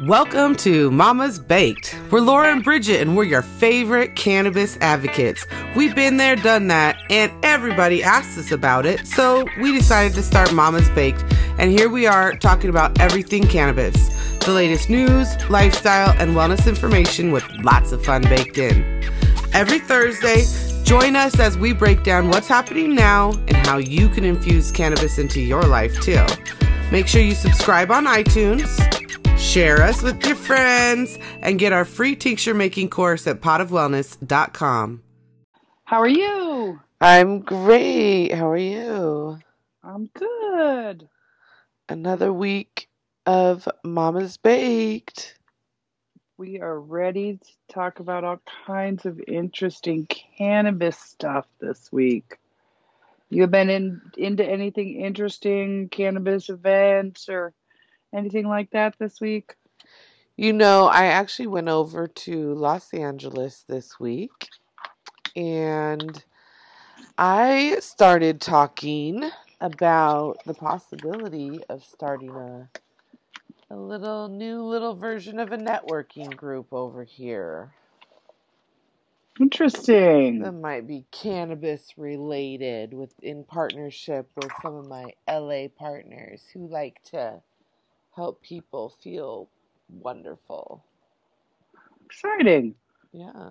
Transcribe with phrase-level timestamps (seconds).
[0.00, 1.98] Welcome to Mama's Baked.
[2.10, 5.46] We're Laura and Bridget, and we're your favorite cannabis advocates.
[5.74, 10.22] We've been there, done that, and everybody asks us about it, so we decided to
[10.22, 11.24] start Mama's Baked.
[11.58, 13.94] And here we are talking about everything cannabis
[14.44, 19.02] the latest news, lifestyle, and wellness information with lots of fun baked in.
[19.54, 20.44] Every Thursday,
[20.84, 25.16] join us as we break down what's happening now and how you can infuse cannabis
[25.16, 26.24] into your life too.
[26.92, 29.05] Make sure you subscribe on iTunes,
[29.56, 35.02] share us with your friends, and get our free tincture making course at potofwellness.com.
[35.86, 36.78] How are you?
[37.00, 38.32] I'm great.
[38.34, 39.38] How are you?
[39.82, 41.08] I'm good.
[41.88, 42.90] Another week
[43.24, 45.38] of Mama's Baked.
[46.36, 52.36] We are ready to talk about all kinds of interesting cannabis stuff this week.
[53.30, 57.54] You have been in into anything interesting cannabis events or
[58.14, 59.54] anything like that this week?
[60.36, 64.48] You know, I actually went over to Los Angeles this week
[65.34, 66.22] and
[67.18, 72.68] I started talking about the possibility of starting a
[73.70, 77.72] a little new little version of a networking group over here.
[79.40, 80.40] Interesting.
[80.40, 86.66] That might be cannabis related with in partnership with some of my LA partners who
[86.68, 87.42] like to
[88.16, 89.48] help people feel
[89.88, 90.84] wonderful.
[92.06, 92.74] Exciting.
[93.12, 93.50] Yeah.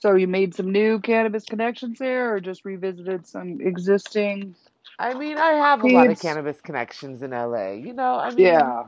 [0.00, 4.56] So you made some new cannabis connections there or just revisited some existing?
[4.98, 7.72] I mean, I have a lot of cannabis connections in LA.
[7.72, 8.84] You know, I mean, Yeah.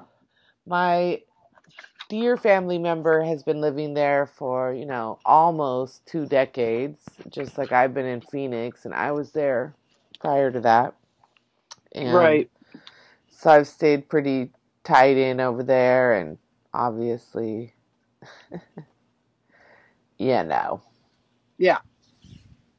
[0.67, 1.23] my
[2.09, 7.73] dear family member has been living there for, you know, almost two decades, just like
[7.73, 9.75] I've been in Phoenix, and I was there
[10.21, 10.95] prior to that.
[11.95, 12.51] And Right.
[13.43, 14.51] So I've stayed pretty
[14.85, 16.39] tied in over there, and
[16.73, 17.75] obviously,
[20.17, 20.81] yeah, no.
[21.59, 21.79] Yeah.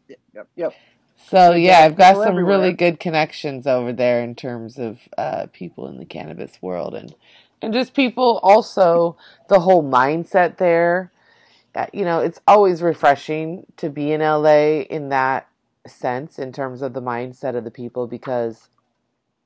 [0.08, 0.48] Yep.
[0.56, 0.74] Yep.
[1.18, 5.86] So yeah, I've got some really good connections over there in terms of uh, people
[5.90, 7.14] in the cannabis world and
[7.62, 9.18] and just people also
[9.50, 11.12] the whole mindset there.
[11.76, 15.50] Uh, you know, it's always refreshing to be in LA in that
[15.86, 18.70] sense in terms of the mindset of the people because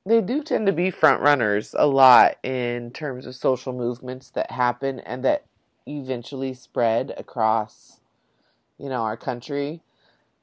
[0.08, 4.50] they do tend to be front runners a lot in terms of social movements that
[4.50, 5.44] happen and that
[5.86, 8.00] eventually spread across
[8.78, 9.82] you know our country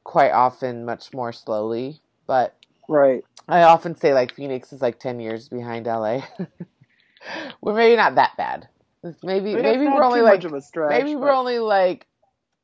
[0.03, 2.00] quite often much more slowly.
[2.28, 2.56] But
[2.88, 3.24] Right.
[3.48, 6.22] I often say like Phoenix is like ten years behind LA.
[7.62, 8.70] we're maybe not that bad.
[9.24, 11.03] Maybe maybe we're only like much of a stretch.
[11.03, 12.08] maybe we're only like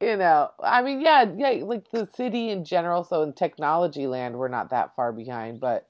[0.02, 3.04] you know I mean yeah yeah like the city in general.
[3.04, 5.88] So in technology land we're not that far behind, but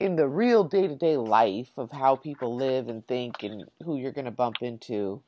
[0.00, 3.96] in the real day to day life of how people live and think and who
[3.96, 5.22] you're gonna bump into,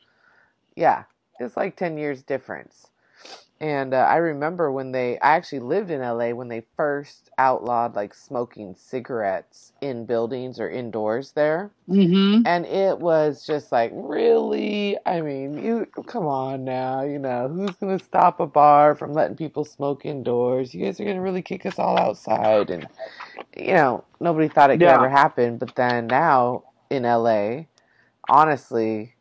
[0.76, 1.04] yeah,
[1.40, 2.90] it's like ten years difference.
[3.60, 7.94] And uh, I remember when they, I actually lived in LA when they first outlawed
[7.94, 11.70] like smoking cigarettes in buildings or indoors there.
[11.88, 12.46] Mhm.
[12.46, 14.96] And it was just like, really?
[15.04, 19.12] I mean, you, come on now, you know, who's going to stop a bar from
[19.12, 20.72] letting people smoke indoors?
[20.72, 22.70] You guys are going to really kick us all outside.
[22.70, 22.88] And,
[23.54, 24.94] you know, nobody thought it could Yeah.
[24.94, 25.58] ever happen.
[25.58, 27.66] But then now in LA,
[28.28, 29.16] honestly,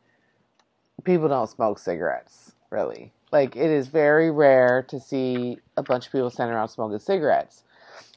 [1.04, 3.12] people don't smoke cigarettes, really.
[3.32, 7.64] Like, it is very rare to see a bunch of people standing around smoking cigarettes.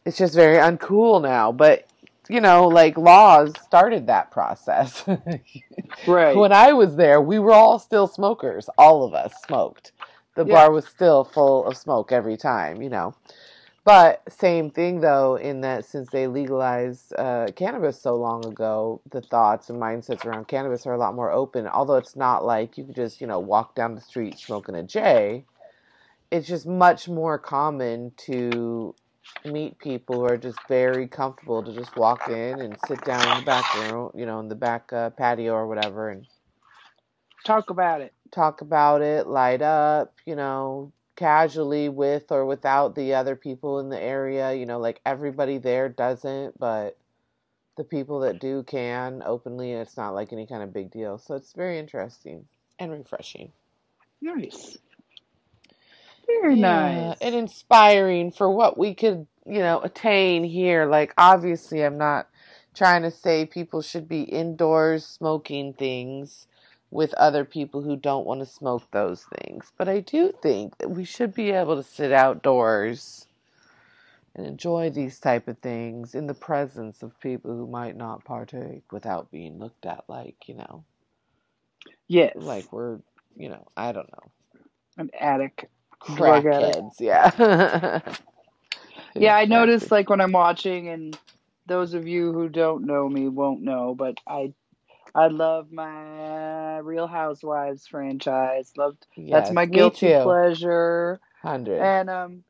[0.05, 1.53] It's just very uncool now.
[1.53, 1.87] But,
[2.29, 5.05] you know, like, laws started that process.
[6.07, 6.37] Right.
[6.37, 8.69] when I was there, we were all still smokers.
[8.79, 9.93] All of us smoked.
[10.35, 10.55] The Yeah.
[10.55, 13.15] bar was still full of smoke every time, you know.
[13.85, 19.21] But same thing though, in that since they legalized uh, cannabis so long ago, the
[19.23, 21.67] thoughts and mindsets around cannabis are a lot more open.
[21.67, 24.85] Although it's not like you could just you know walk down the street smoking a
[24.85, 25.45] J.
[26.31, 28.95] It's just much more common to
[29.45, 33.41] meet people who are just very comfortable to just walk in and sit down in
[33.41, 36.27] the back room, you know, in the back uh, patio or whatever, and
[37.45, 38.15] Talk about it.
[38.31, 43.89] talk about it, light up, you know, casually with or without the other people in
[43.89, 44.53] the area.
[44.55, 46.97] You know, like everybody there doesn't, but
[47.77, 49.73] the people that do can openly.
[49.73, 51.19] It's not like any kind of big deal.
[51.19, 52.47] So it's very interesting
[52.79, 53.53] and refreshing.
[54.21, 54.79] Nice.
[56.27, 57.19] Very Yeah, nice.
[57.21, 60.87] and inspiring for what we could, you know, attain here.
[60.87, 62.29] Like, obviously, I'm not
[62.75, 66.47] trying to say people should be indoors smoking things
[66.93, 69.73] with other people who don't want to smoke those things.
[69.79, 73.27] But I do think that we should be able to sit outdoors
[74.37, 78.93] and enjoy these type of things in the presence of people who might not partake
[78.93, 80.85] without being looked at like, you know,
[82.09, 82.37] Yes.
[82.37, 83.01] Like we're,
[83.37, 84.33] you know, I don't know.
[84.99, 85.67] An addict.
[86.03, 88.01] Crackheads, yeah.
[89.19, 91.19] Yeah, I noticed like when I'm watching, and
[91.67, 94.55] those of you who don't know me won't know, but I,
[95.15, 98.73] I love my Real Housewives franchise.
[98.77, 101.81] Loved that's my guilty pleasure, Hundred.
[101.83, 102.45] and um,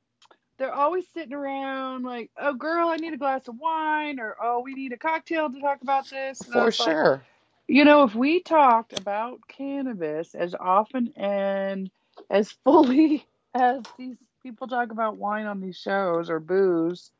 [0.58, 4.60] they're always sitting around like, "Oh, girl, I need a glass of wine," or "Oh,
[4.60, 7.22] we need a cocktail to talk about this." And For was like, sure.
[7.68, 11.90] you know, if we talked about cannabis as often and
[12.30, 17.10] as fully as these people talk about wine on these shows or booze,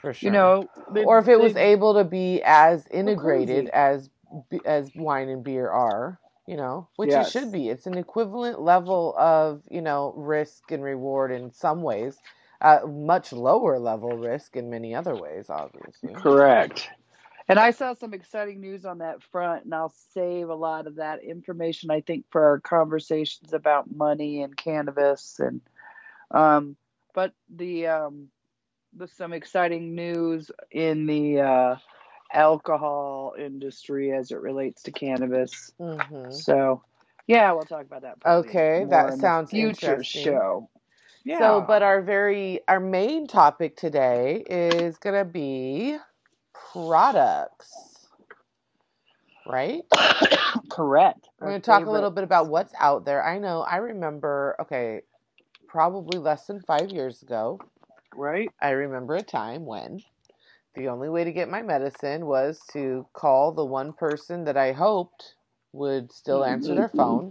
[0.00, 0.28] For sure.
[0.28, 4.10] you know, they- or if it was able to be as integrated as
[4.64, 7.18] as wine and beer are, you know, which Yes.
[7.18, 7.68] it should be.
[7.70, 12.20] It's an equivalent level of you know risk and reward in some ways,
[12.62, 16.16] uh, much lower level risk in many other ways, obviously.
[16.16, 16.90] Correct.
[17.48, 20.96] And I saw some exciting news on that front, and I'll save a lot of
[20.96, 25.40] that information, I think, for our conversations about money and cannabis.
[25.40, 25.60] And
[26.30, 26.76] um,
[27.14, 28.28] but the um,
[28.92, 31.76] there's some exciting news in the uh,
[32.32, 35.72] alcohol industry as it relates to cannabis.
[35.78, 36.82] hmm So,
[37.26, 38.16] yeah, we'll talk about that.
[38.26, 40.70] Okay, that sounds future show.
[41.24, 41.38] Yeah.
[41.38, 45.98] So, but our very our main topic today is gonna be
[46.54, 48.08] products,
[49.46, 49.82] right?
[50.70, 51.28] correct.
[51.40, 53.24] We're going to talk a little bit about what's out there.
[53.24, 55.02] I know, I remember, okay,
[55.68, 57.62] probably less than five years ago,
[58.14, 58.52] right.
[58.60, 60.02] I remember a time when
[60.78, 64.70] the only way to get my medicine was to call the one person that I
[64.70, 65.34] hoped
[65.72, 66.52] would still mm-hmm.
[66.52, 67.30] answer their phone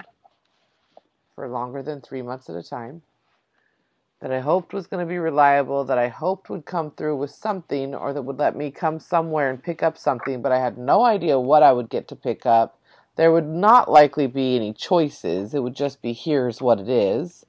[1.34, 3.02] for longer than three months at a time.
[4.20, 7.32] That I hoped was going to be reliable, that I hoped would come through with
[7.32, 10.78] something, or that would let me come somewhere and pick up something, but I had
[10.78, 12.78] no idea what I would get to pick up.
[13.16, 15.54] There would not likely be any choices.
[15.54, 17.46] It would just be here's what it is.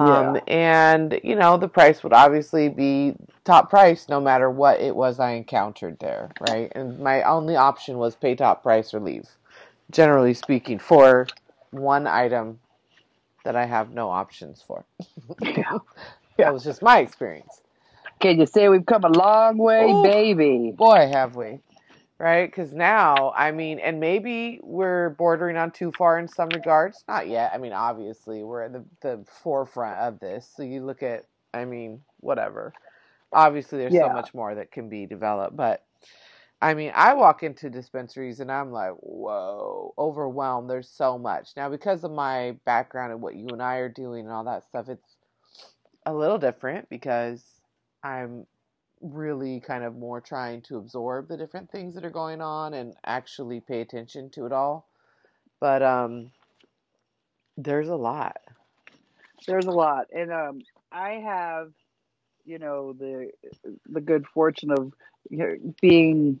[0.00, 0.40] Um, Yeah.
[0.48, 3.14] And, you know, the price would obviously be
[3.44, 6.72] top price no matter what it was I encountered there, right?
[6.74, 9.28] And my only option was pay top price or leave,
[9.90, 11.26] generally speaking, for
[11.70, 12.60] one item
[13.44, 14.84] that I have no options for.
[15.40, 15.78] Yeah.
[16.38, 17.60] That was just my experience.
[18.18, 20.02] Can you say we've come a long way, Ooh.
[20.02, 20.72] baby?
[20.74, 21.60] Boy, have we.
[22.20, 22.44] Right?
[22.44, 27.02] Because now, I mean, and maybe we're bordering on too far in some regards.
[27.08, 27.50] Not yet.
[27.54, 30.46] I mean, obviously, we're at the, the forefront of this.
[30.54, 31.24] So you look at,
[31.54, 32.74] I mean, whatever.
[33.32, 35.56] Obviously, there's so much more that can be developed.
[35.56, 35.82] But,
[36.60, 40.68] I mean, I walk into dispensaries and I'm like, whoa, overwhelmed.
[40.68, 41.52] There's so much.
[41.56, 44.64] Now, because of my background and what you and I are doing and all that
[44.64, 45.16] stuff, it's
[46.04, 47.42] a little different because
[48.04, 48.46] I'm
[49.00, 52.94] really kind of more trying to absorb the different things that are going on and
[53.04, 54.88] actually pay attention to it all.
[55.60, 56.32] But um
[57.56, 58.36] there's a lot.
[59.46, 60.60] There's a lot, and um,
[60.92, 61.72] I have,
[62.44, 63.30] you know, the
[63.88, 64.92] the good fortune of
[65.80, 66.40] being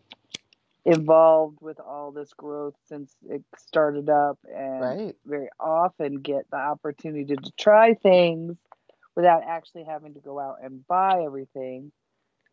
[0.84, 5.16] involved with all this growth since it started up, and Right.
[5.26, 8.56] very often get the opportunity to try things
[9.16, 11.92] without actually having to go out and buy everything.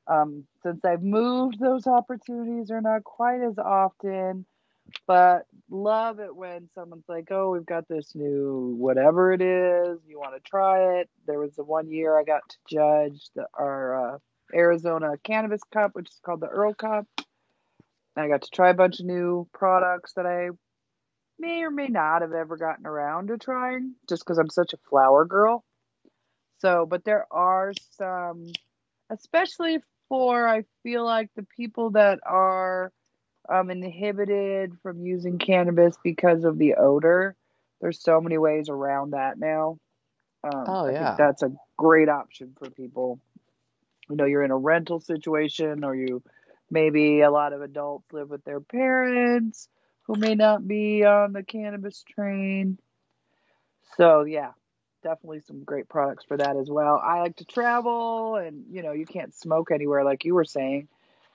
[0.09, 4.45] Um, since I've moved, those opportunities are not quite as often,
[5.05, 9.99] but love it when someone's like, "Oh, we've got this new whatever it is.
[10.07, 13.47] You want to try it?" There was the one year I got to judge the
[13.53, 14.17] our uh,
[14.53, 17.05] Arizona Cannabis Cup, which is called the Errl Cup.
[18.15, 20.49] And I got to try a bunch of new products that I
[21.39, 24.77] may or may not have ever gotten around to trying, just because I'm such a
[24.89, 25.63] flower girl.
[26.59, 28.47] So, but there are some,
[29.11, 32.91] especially for I feel like the people that are
[33.49, 37.35] um, inhibited from using cannabis because of the odor.
[37.81, 39.77] There's so many ways around that now.
[40.43, 40.93] Um, Oh, I yeah.
[40.93, 43.19] think that's a great option for people.
[44.09, 46.23] You know, you're in a rental situation, or you
[46.69, 49.69] maybe a lot of adults live with their parents
[50.03, 52.77] who may not be on the cannabis train.
[53.95, 54.51] So, yeah,
[55.07, 57.01] definitely some great products for that as well.
[57.01, 60.89] I like to travel, and you know, you can't smoke anywhere like you were saying.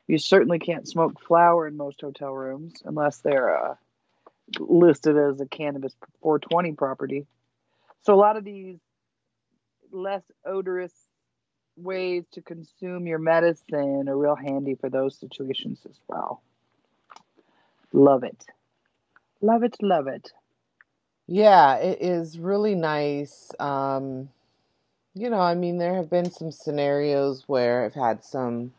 [0.06, 3.74] You certainly can't smoke flower in most hotel rooms unless they're uh,
[4.58, 7.26] listed as a cannabis 420 property.
[8.02, 8.78] So a lot of these
[9.90, 10.92] less odorous
[11.76, 16.42] ways to consume your medicine are real handy for those situations as well.
[17.94, 18.44] Love it.
[19.40, 20.30] Love it, love it.
[21.26, 23.50] Yeah, it is really nice.
[23.58, 24.28] Um,
[25.14, 28.72] you know, I mean, there have been some scenarios where I've had some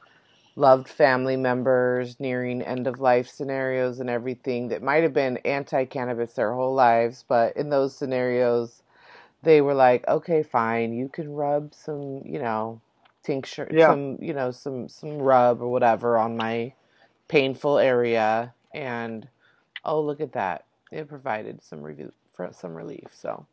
[0.55, 5.85] loved family members nearing end of life scenarios and everything that might have been anti
[5.85, 8.83] cannabis their whole lives, but in those scenarios,
[9.43, 12.81] they were like, okay, fine, you can rub some, you know,
[13.23, 13.87] tincture, Yeah.
[13.87, 16.73] some, you know, some some rub or whatever on my
[17.29, 19.27] painful area, and
[19.85, 23.07] oh, look at that, it provided some review for some relief.
[23.13, 23.45] So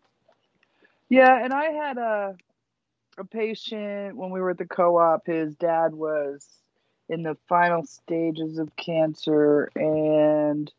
[1.09, 2.37] Yeah, and I had a
[3.19, 5.27] a patient when we were at the co-op.
[5.27, 6.47] His dad was
[7.09, 10.73] in the final stages of cancer, and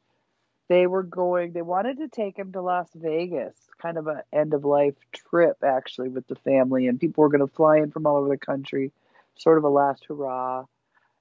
[0.70, 1.51] they were going.
[1.51, 5.58] They wanted to take him to Las Vegas, kind of a end of life trip,
[5.63, 8.38] actually, with the family, and people were going to fly in from all over the
[8.38, 8.91] country,
[9.36, 10.65] sort of a last hurrah.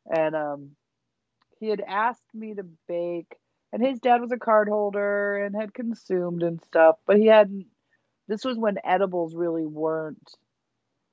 [0.08, 0.70] And um,
[1.58, 3.36] he had asked me to bake,
[3.72, 7.66] and his dad was a card holder and had consumed and stuff, but he hadn't
[8.28, 10.36] this was when edibles really weren't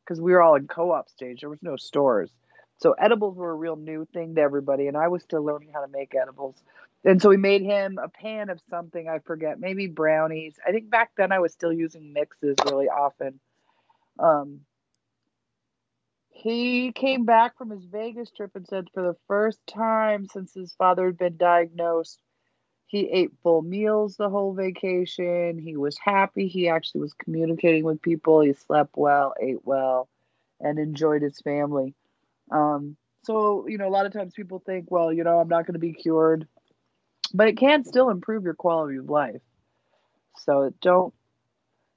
[0.04, 2.32] because we were all in co-op stage there was no stores.
[2.80, 5.82] So edibles were a real new thing to everybody and i was still learning how
[5.82, 6.56] to make edibles.
[7.04, 10.56] And so we made him a pan of something i forget maybe brownies.
[10.66, 13.40] I think back then i was still using mixes really often.
[14.20, 14.62] Um,
[16.30, 20.74] he came back from his vegas trip and said for the first time since his
[20.74, 22.20] father had been diagnosed
[22.88, 25.60] he ate full meals the whole vacation.
[25.60, 26.48] He was happy.
[26.48, 28.42] He actually was communicating with people.
[28.42, 30.08] He slept well, ate well,
[30.62, 31.94] and enjoyed his family.
[32.50, 35.66] Um, so, you know, a lot of times people think, well, you know, I'm not
[35.66, 36.48] going to be cured,
[37.34, 39.42] but it can still improve your quality of life.
[40.38, 41.14] So don't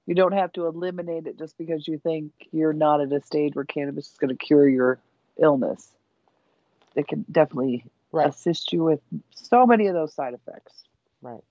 [0.06, 3.54] you don't have to eliminate it just because you think you're not at a stage
[3.54, 4.98] where cannabis is going to cure your
[5.40, 5.88] illness.
[6.96, 9.00] It can definitely right, assist you with
[9.30, 10.84] so many of those side effects.
[11.22, 11.42] right.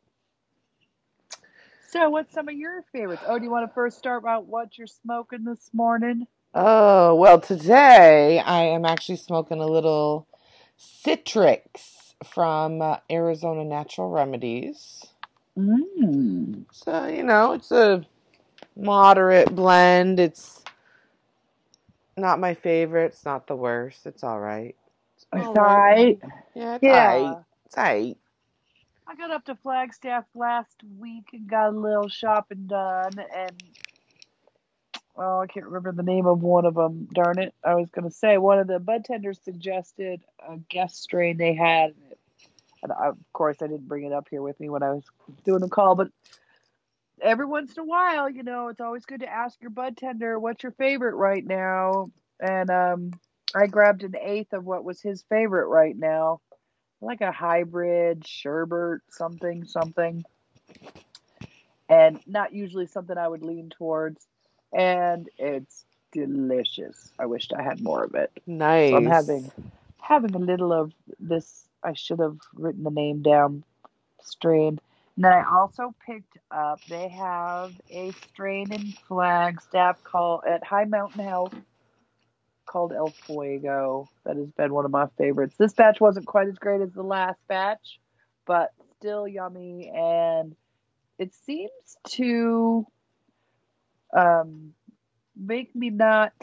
[1.90, 3.24] So, what's some of your favorites?
[3.28, 6.28] Oh, do you want to first start about what you're smoking this morning?
[6.54, 10.28] Oh, well, today I am actually smoking a little
[10.80, 15.06] Citrix from uh, Arizona Natural Remedies.
[15.58, 16.66] Mm.
[16.72, 18.06] So, you know, it's a
[18.76, 20.20] moderate blend.
[20.20, 20.64] It's
[22.18, 23.14] not my favorite.
[23.14, 24.06] It's not the worst.
[24.06, 24.76] It's all right.
[25.16, 26.20] It's all Right.
[26.60, 26.92] Yeah, it's Yeah.
[26.92, 27.40] right.
[27.66, 28.18] It's all right.
[29.08, 33.54] I got up to Flagstaff last week and got a little shopping done, and
[35.18, 37.08] oh, I can't remember the name of one of them.
[37.14, 37.54] Darn it!
[37.64, 41.96] I was gonna say one of the bud tenders suggested a guest strain they had,
[42.84, 45.06] and I, of course I didn't bring it up here with me when I was
[45.46, 46.10] doing the call, but
[47.22, 50.40] every once in a while, you know, it's always good to ask your bud tender
[50.40, 53.12] what's your favorite right now, and um,
[53.56, 56.42] I grabbed an eighth of what was his favorite right now
[57.02, 60.24] like a hybrid sherbet something something.
[61.88, 64.28] And not usually something i would lean towards.
[64.74, 67.12] And it's delicious.
[67.18, 68.32] I wished i had more of it.
[68.46, 68.92] Nice.
[68.92, 69.52] so i'm having
[70.02, 71.66] having a little of this.
[71.84, 73.64] I should have written the name down.
[74.22, 74.80] Strain.
[75.16, 80.86] And then i also picked up they have a strain in flagstaff called at high
[80.86, 81.54] mountain health
[82.70, 84.08] called El Fuego.
[84.26, 85.56] That has been one of my favorites.
[85.58, 88.00] This batch wasn't quite as great as the last batch,
[88.46, 89.92] but still yummy.
[89.94, 90.56] And
[91.18, 92.86] it seems to
[94.16, 94.74] um,
[95.36, 96.34] make me not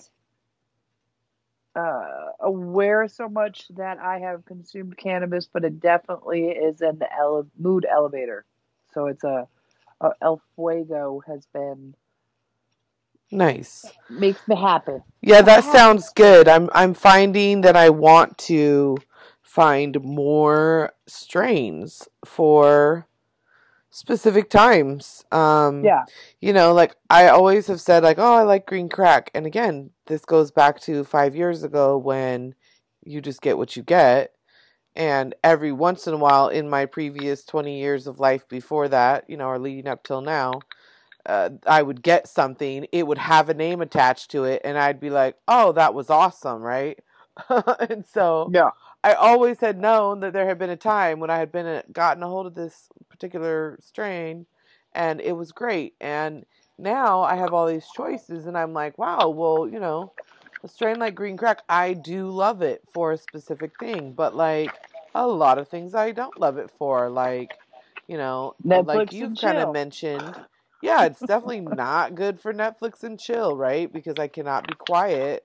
[1.76, 7.48] uh, aware so much that I have consumed cannabis, but it definitely is an ele-
[7.58, 8.44] mood elevator.
[8.92, 9.46] So it's a,
[10.00, 11.94] a El Fuego has been
[13.30, 13.84] Nice.
[14.08, 14.98] makes me happy.
[15.22, 16.48] Yeah, that sounds good.
[16.48, 18.96] I'm I'm finding that I want to
[19.42, 23.06] find more strains for
[23.90, 25.24] specific times.
[25.32, 26.04] Um Yeah.
[26.40, 29.90] you know, like I always have said like, "Oh, I like green crack." And again,
[30.06, 32.54] this goes back to 5 years ago when
[33.04, 34.32] you just get what you get.
[34.94, 39.28] And every once in a while in my previous 20 years of life before that,
[39.28, 40.52] you know, or leading up till now,
[41.28, 45.00] uh, I would get something, it would have a name attached to it, and I'd
[45.00, 46.98] be like, "Oh, that was awesome!" Right?
[47.90, 48.70] and so Yeah.
[49.04, 51.84] I always had known that there had been a time when I had been a,
[51.92, 54.46] gotten a hold of this particular strain,
[54.94, 55.94] and it was great.
[56.00, 56.44] And
[56.78, 60.12] now I have all these choices, and I'm like, "Wow, well, you know,
[60.64, 64.80] a strain like green crack, I do love it for a specific thing, but like
[65.14, 67.58] a lot of things I don't love it for, like."
[68.08, 70.40] You know, Netflix like you've kind of mentioned,
[70.86, 73.92] yeah, it's definitely not good for Netflix and chill, right?
[73.92, 75.44] Because I cannot be quiet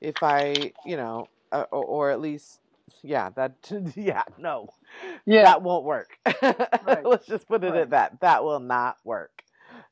[0.00, 2.60] if I, you know, uh, or, or at least,
[3.02, 3.56] yeah, that,
[3.96, 4.70] yeah, no,
[5.26, 5.44] Yeah.
[5.44, 6.10] that won't work.
[7.04, 7.76] Let's just put it Right.
[7.76, 8.20] at that.
[8.20, 9.42] That will not work.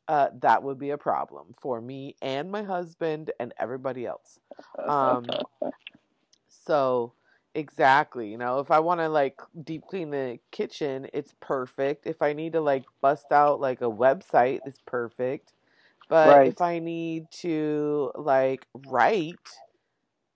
[0.09, 4.39] Uh, that would be a problem for me and my husband and everybody else.
[4.89, 5.39] Um,
[6.49, 7.15] so,
[7.55, 8.31] Exactly.
[8.31, 12.07] You know, if I want to like deep clean the kitchen, it's perfect.
[12.07, 15.53] If I need to like bust out like a website, it's perfect.
[16.09, 16.47] But Right.
[16.47, 19.63] if I need to like write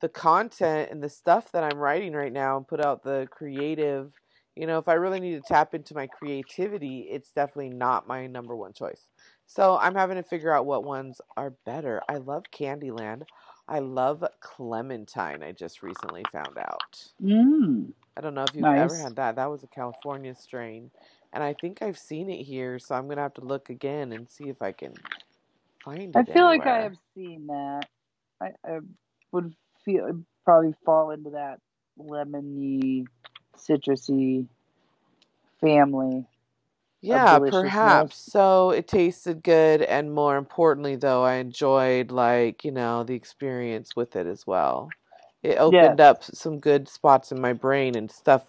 [0.00, 4.12] the content and the stuff that I'm writing right now and put out the creative,
[4.56, 8.26] you know, if I really need to tap into my creativity, it's definitely not my
[8.26, 9.08] number one choice.
[9.46, 12.02] So I'm having to figure out what ones are better.
[12.08, 13.25] I love Candyland.
[13.68, 17.04] I love Clementine, I just recently found out.
[17.23, 17.92] Mm.
[18.16, 19.37] I don't know if you've ever had that.
[19.37, 20.90] That was a California strain.
[21.32, 24.12] And I think I've seen it here, so I'm going to have to look again
[24.12, 24.94] and see if I can
[25.85, 26.16] find it.
[26.16, 27.87] I feel like I have seen that.
[28.40, 28.78] I, I
[29.32, 29.54] would
[29.85, 31.58] feel probably fall into that
[31.99, 33.04] lemony,
[33.56, 34.46] citrusy
[35.61, 36.25] family.
[37.02, 38.16] Yeah, perhaps.
[38.18, 43.94] So it tasted good, and more importantly, though, I enjoyed like you know the experience
[43.96, 44.94] with it as well.
[45.42, 46.00] It opened Yes.
[46.00, 48.44] up some good spots in my brain, and stuff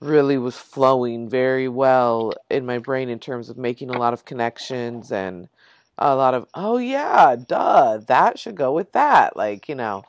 [0.00, 4.24] really was flowing very well in my brain in terms of making a lot of
[4.26, 5.48] connections and
[5.98, 9.36] a lot of oh yeah, duh, that should go with that.
[9.36, 10.06] Like you know,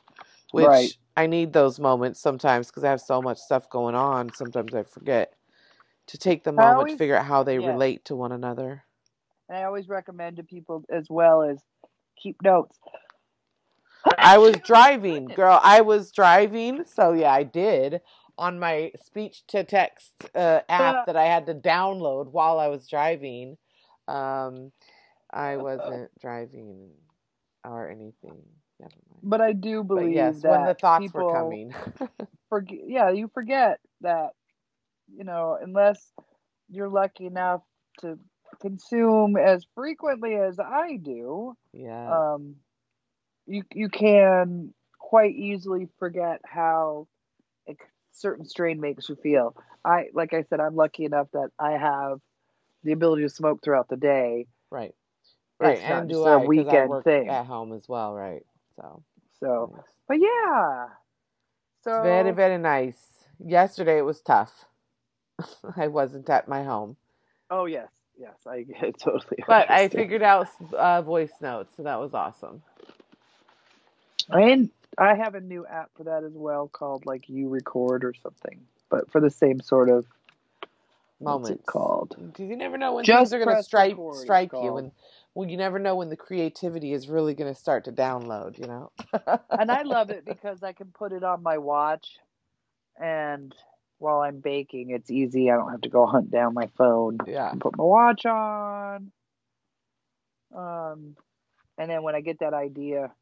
[0.52, 0.94] which Right.
[1.16, 4.32] I need those moments sometimes because I have so much stuff going on.
[4.32, 5.34] Sometimes I forget
[6.08, 7.66] to take the moment to figure out how they yes.
[7.66, 8.84] relate to one another.
[9.48, 11.62] And I always recommend to people as well as
[12.20, 12.78] keep notes.
[14.18, 15.60] I was driving, girl.
[15.62, 18.00] I was driving, so yeah, I did
[18.38, 22.86] on my speech to text uh, app that I had to download while I was
[22.86, 23.56] driving.
[24.08, 24.72] Um,
[25.32, 26.90] I wasn't driving
[27.64, 28.42] or anything.
[28.78, 29.20] Never mind.
[29.22, 31.74] But I do But believe yes, that when the thoughts were coming.
[32.48, 32.78] forget.
[32.86, 34.30] Yeah, you forget that.
[35.14, 36.12] You know, unless
[36.68, 37.62] you're lucky enough
[38.00, 38.18] to
[38.60, 42.34] consume as frequently as I do, yeah.
[42.34, 42.56] um,
[43.46, 47.06] you you can quite easily forget how
[47.68, 47.76] a
[48.12, 49.54] certain strain makes you feel.
[49.84, 52.20] I like I said, I'm lucky enough that I have
[52.82, 54.46] the ability to smoke throughout the day.
[54.70, 54.94] right.
[55.58, 55.78] Right.
[55.78, 57.28] It's And do a I, I weekend work thing.
[57.30, 58.42] at home as well, right?
[58.78, 59.02] So,
[59.40, 59.84] So, nice.
[60.06, 60.88] but yeah.
[61.82, 63.00] So It's very, very nice.
[63.38, 64.66] Yesterday it was tough.
[65.76, 66.96] I wasn't at my home.
[67.50, 68.64] Oh yes, yes, I
[68.98, 69.44] totally.
[69.46, 72.62] But I figured out uh, voice notes, so that was awesome.
[74.28, 78.14] And I have a new app for that as well, called like You Record or
[78.14, 78.60] something.
[78.88, 80.06] But for the same sort of
[81.18, 82.16] what's it called?
[82.18, 84.92] Because you never know when Just things are going to strike record, strike you, and
[85.34, 88.58] well, you never know when the creativity is really going to start to download.
[88.58, 88.90] You know.
[89.50, 92.18] and I love it because I can put it on my watch,
[93.00, 93.54] and
[93.98, 95.50] while I'm baking, it's easy.
[95.50, 97.18] I don't have to go hunt down my phone.
[97.26, 97.52] Yeah.
[97.58, 99.10] put my watch on.
[100.54, 101.16] Um,
[101.78, 103.12] and then when I get that idea,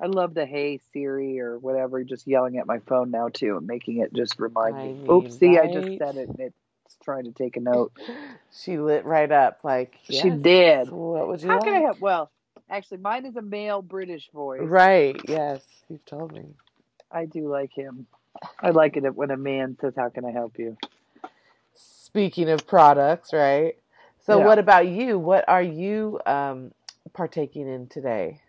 [0.00, 3.66] I love the "Hey Siri" or whatever, just yelling at my phone now too, and
[3.66, 4.92] making it just remind I me.
[4.94, 6.28] mean, Oopsie, I just said it.
[6.28, 7.92] and It's trying to take a note.
[8.52, 9.60] She lit right up.
[9.62, 10.90] Like She did.
[10.90, 11.64] What would you How like?
[11.64, 12.00] can I help?
[12.00, 12.32] Well,
[12.68, 14.62] actually, mine is a male British voice.
[14.62, 15.16] Right.
[15.28, 15.62] Yes.
[15.88, 16.46] You've told me.
[17.12, 18.08] I do like him.
[18.60, 20.76] I like it when a man says, "How can I help you?"
[21.74, 23.76] Speaking of products, right?
[24.20, 24.46] So, Yeah.
[24.46, 25.18] what about you?
[25.18, 26.72] What are you um,
[27.12, 28.40] partaking in today?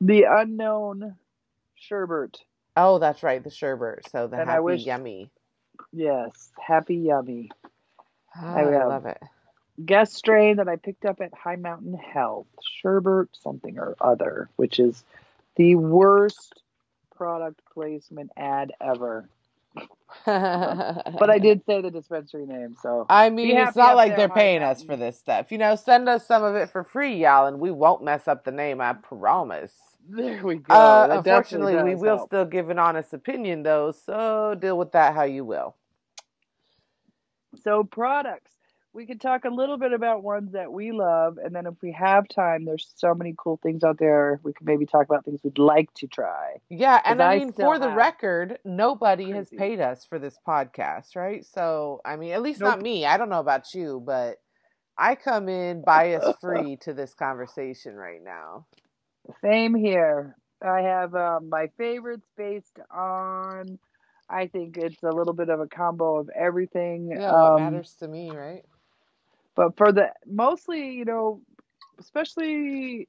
[0.00, 1.16] The unknown
[1.76, 2.38] sherbet.
[2.76, 4.08] Oh, that's right, the sherbet.
[4.10, 5.30] So the And happy wish- yummy.
[5.92, 7.50] Yes, happy yummy.
[8.34, 9.20] Ah, I I love it.
[9.84, 12.46] Guest strain that I picked up at High Mountain Health.
[12.62, 15.02] Sherbet something or other, which is
[15.56, 16.61] the worst
[17.22, 19.28] product placement ad ever.
[20.26, 24.62] But I did say the dispensary name, so I mean, it's not like they're paying
[24.62, 25.50] us for this stuff.
[25.50, 28.44] You know, send us some of it for free, y'all, and we won't mess up
[28.44, 28.80] the name.
[28.80, 29.72] I promise.
[30.08, 30.74] there we go.
[30.74, 32.28] Uh, unfortunately, we will help.
[32.28, 33.92] still give an honest opinion, though.
[33.92, 35.76] So deal with that how you will.
[37.62, 38.52] So products.
[38.94, 41.92] We could talk a little bit about ones that we love, and then if we
[41.92, 44.38] have time, there's so many cool things out there.
[44.42, 46.56] We could maybe talk about things we'd like to try.
[46.68, 51.16] Yeah, and I I mean, for the record, nobody has paid us for this podcast,
[51.16, 51.44] right?
[51.46, 53.06] So, I mean, at least not me.
[53.06, 54.36] I don't know about you, but
[54.98, 58.66] I come in bias free to this conversation right now.
[59.42, 60.36] Same here.
[60.62, 63.78] I have um, my favorites based on.
[64.28, 67.08] I think it's a little bit of a combo of everything.
[67.10, 68.64] Yeah, what um, matters to me, right?
[69.54, 71.42] But for the mostly, you know,
[72.00, 73.08] especially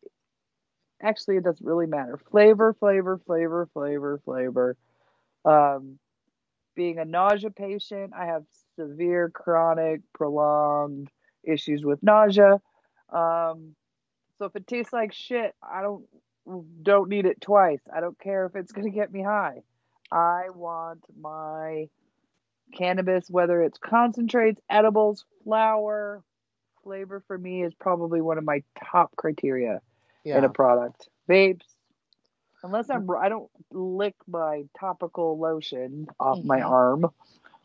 [1.01, 2.19] actually it doesn't really matter.
[2.31, 4.77] Flavor, flavor, flavor, flavor, flavor.
[5.45, 5.99] Um
[6.75, 8.43] being a nausea patient, I have
[8.75, 11.09] severe chronic prolonged
[11.43, 12.59] issues with nausea.
[13.11, 13.75] Um
[14.37, 16.05] so if it tastes like shit, I don't
[16.81, 17.81] don't need it twice.
[17.95, 19.61] I don't care if it's going to get me high.
[20.11, 21.87] I want my
[22.75, 26.21] cannabis, whether it's concentrates, edibles, flower,
[26.83, 29.81] flavor for me is probably one of my top criteria
[30.23, 30.37] Yeah.
[30.37, 31.09] in a product.
[31.29, 31.65] Vapes,
[32.63, 36.61] unless I'm, I don't lick my topical lotion off my Mhm.
[36.61, 37.05] arm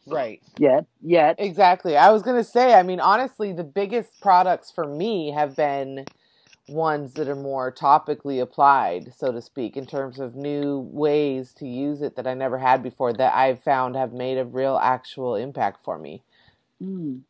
[0.06, 0.42] right.
[0.58, 0.86] yet.
[1.02, 1.96] Yet, Exactly.
[1.96, 6.06] I was going to say, I mean, honestly, the biggest products for me have been
[6.68, 11.66] ones that are more topically applied, so to speak, in terms of new ways to
[11.66, 15.36] use it that I never had before that I've found have made a real actual
[15.36, 16.22] impact for me.
[16.82, 17.22] mm,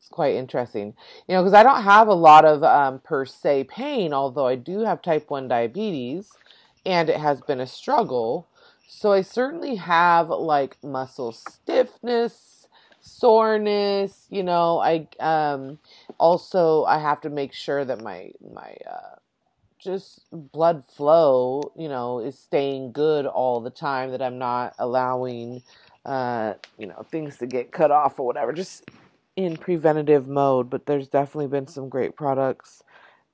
[0.00, 0.94] It's quite interesting.
[1.28, 4.56] You know, because I don't have a lot of um, per se pain, although I
[4.56, 6.32] do have type 1 diabetes
[6.86, 8.48] and it has been a struggle.
[8.88, 12.66] So I certainly have like muscle stiffness,
[13.02, 15.78] soreness, you know, I um
[16.18, 19.16] also I have to make sure that my my uh
[19.78, 25.62] just blood flow, you know, is staying good all the time that I'm not allowing
[26.04, 28.52] uh, you know, things to get cut off or whatever.
[28.52, 28.84] Just
[29.44, 32.82] in preventative mode, but there's definitely been some great products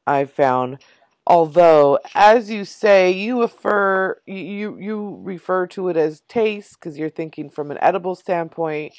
[0.06, 0.78] I've found.
[1.26, 7.10] Although, as you say, you refer you you, refer to it as taste because you're
[7.10, 8.94] thinking from an edible standpoint.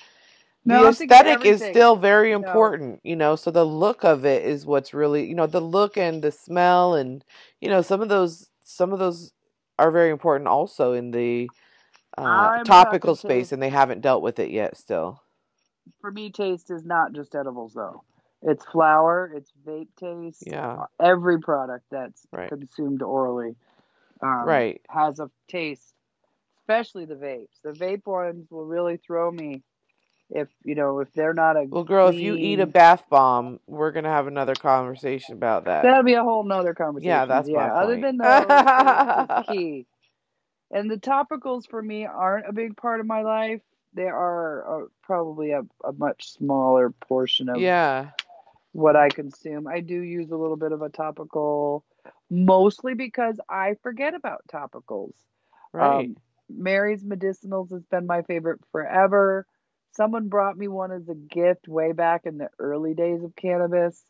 [0.66, 2.36] No, the aesthetic is still very No.
[2.36, 3.38] important, you know.
[3.38, 6.96] So the look of it is what's really, you know, the look and the smell,
[6.96, 7.24] and
[7.62, 9.32] you know, some of those some of those
[9.80, 11.50] are very important also in the
[12.18, 14.76] uh, topical space, and they haven't dealt with it yet.
[14.76, 15.22] Still,
[16.02, 18.04] for me, taste is not just edibles though.
[18.42, 20.44] It's flower, it's vape taste.
[20.46, 22.50] yeah, Every product that's Right.
[22.50, 23.56] consumed orally,
[24.22, 24.82] um, right.
[24.90, 25.94] has a taste.
[26.62, 27.62] Especially the vapes.
[27.64, 29.64] The vape ones will really throw me
[30.30, 33.60] if you know if they're not a Well, girl, if you eat a bath bomb,
[33.68, 35.84] we're gonna have another conversation about that.
[35.84, 37.10] That'll be a whole nother conversation.
[37.10, 37.74] Yeah, that's yeah.
[37.74, 39.86] Other than that key.
[40.70, 43.62] And the topicals for me aren't a big part of my life.
[43.94, 48.10] They are uh, probably a, a much smaller portion of yeah,
[48.74, 49.68] what I consume.
[49.68, 51.84] I do use a little bit of a topical,
[52.30, 55.14] mostly because I forget about topicals.
[55.74, 56.06] right.
[56.06, 56.18] Um,
[56.50, 59.46] Mary's Medicinals has been my favorite forever.
[59.92, 64.02] Someone brought me one as a gift way back in the early days of cannabis.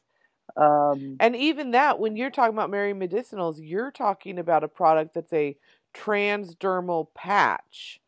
[0.55, 5.13] Um, and even that, when you're talking about Mary Medicinals, you're talking about a product
[5.13, 5.55] that's a
[5.95, 7.99] transdermal patch,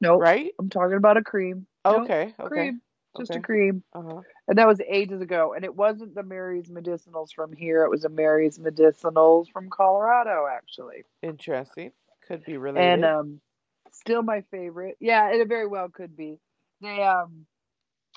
[0.00, 0.50] nope, right?
[0.58, 1.66] I'm talking about a cream.
[1.90, 2.80] Nope, Okay, okay, cream,
[3.16, 3.38] just okay.
[3.38, 3.82] a cream.
[3.94, 4.20] uh-huh.
[4.48, 5.54] And that was ages ago.
[5.54, 7.84] And it wasn't the Mary's Medicinals from here.
[7.84, 11.04] It was a Mary's Medicinals from Colorado, actually.
[11.22, 11.92] Interesting.
[12.28, 13.04] Could be related.
[13.04, 13.40] and um
[13.92, 16.38] still my favorite yeah it very well could be
[16.82, 17.46] they um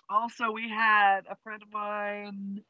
[0.09, 2.61] also we had a friend of mine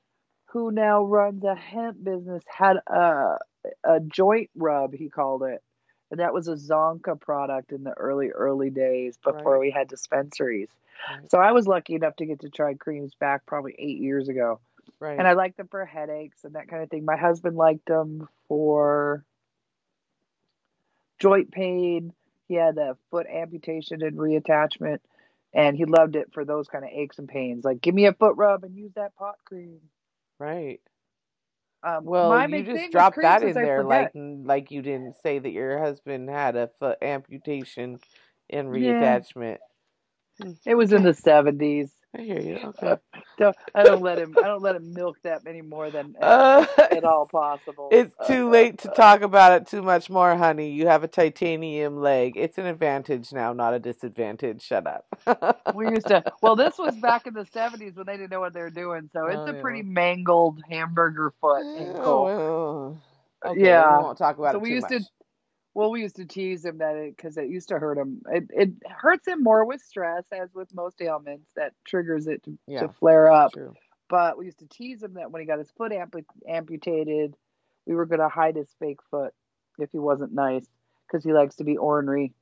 [0.51, 3.37] who now runs a hemp business had a
[3.85, 5.61] a joint rub he called it
[6.11, 9.59] and that was a zonka product in the early early days before Right.
[9.59, 10.69] we had dispensaries
[11.09, 11.29] Right.
[11.31, 14.59] so i was lucky enough to get to try creams back probably eight years ago
[14.99, 15.17] right.
[15.17, 17.05] and I liked them for headaches and that kind of thing.
[17.05, 19.23] My husband liked them for
[21.19, 22.13] joint pain.
[22.47, 24.99] He had a foot amputation and reattachment,
[25.53, 27.63] and he loved it for those kind of aches and pains.
[27.63, 29.79] Like, give me a foot rub and use that pot cream.
[30.39, 30.81] right.
[31.83, 35.51] Um, Well, my you just dropped that in there, like like you didn't say that
[35.51, 37.99] your husband had a foot amputation
[38.49, 39.19] and Yeah.
[39.19, 39.57] reattachment.
[40.65, 41.91] it was in the seventies.
[42.17, 42.57] I hear you.
[42.81, 42.95] Okay.
[43.37, 46.65] Don't I don't let him I don't let him milk that any more than uh,
[46.77, 47.89] uh, at all possible.
[47.91, 50.71] It's uh, too uh, late to talk about it too much more, honey.
[50.71, 52.33] You have a titanium leg.
[52.35, 54.61] It's an advantage now, not a disadvantage.
[54.61, 55.05] Shut up.
[55.75, 56.23] We used to.
[56.41, 59.09] Well, this was back in the seventies when they didn't know what they were doing.
[59.13, 59.61] So it's Oh, a yeah.
[59.61, 62.27] pretty mangled hamburger foot ankle.
[62.27, 62.97] Oh,
[63.51, 63.97] okay, Yeah.
[63.97, 65.01] We won't talk about So it we too used much.
[65.03, 65.09] to-
[65.73, 68.21] Well, we used to tease him that it because it used to hurt him.
[68.31, 72.57] It, it hurts him more with stress, as with most ailments, that triggers it to,
[72.67, 72.81] Yeah.
[72.81, 73.53] to flare up.
[73.53, 73.73] True.
[74.09, 77.35] But we used to tease him that when he got his foot ampu- amputated,
[77.85, 79.33] we were going to hide his fake foot
[79.77, 80.65] if he wasn't nice
[81.07, 82.33] because he likes to be ornery.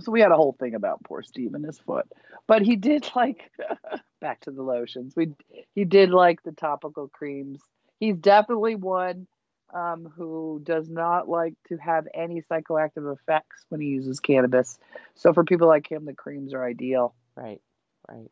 [0.00, 2.06] So we had a whole thing about poor Steve and his foot.
[2.46, 3.50] But he did like
[4.20, 5.14] back to the lotions.
[5.16, 5.32] We
[5.74, 7.60] he did like the topical creams.
[8.00, 9.26] He's definitely one
[9.74, 14.78] um, who does not like to have any psychoactive effects when he uses cannabis.
[15.14, 17.14] So for people like him, the creams are ideal.
[17.36, 17.60] Right.
[18.08, 18.30] Right.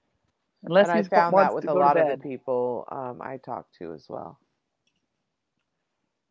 [0.65, 3.93] Unless and I found that with a lot of the people um, I talked to
[3.95, 4.39] as well.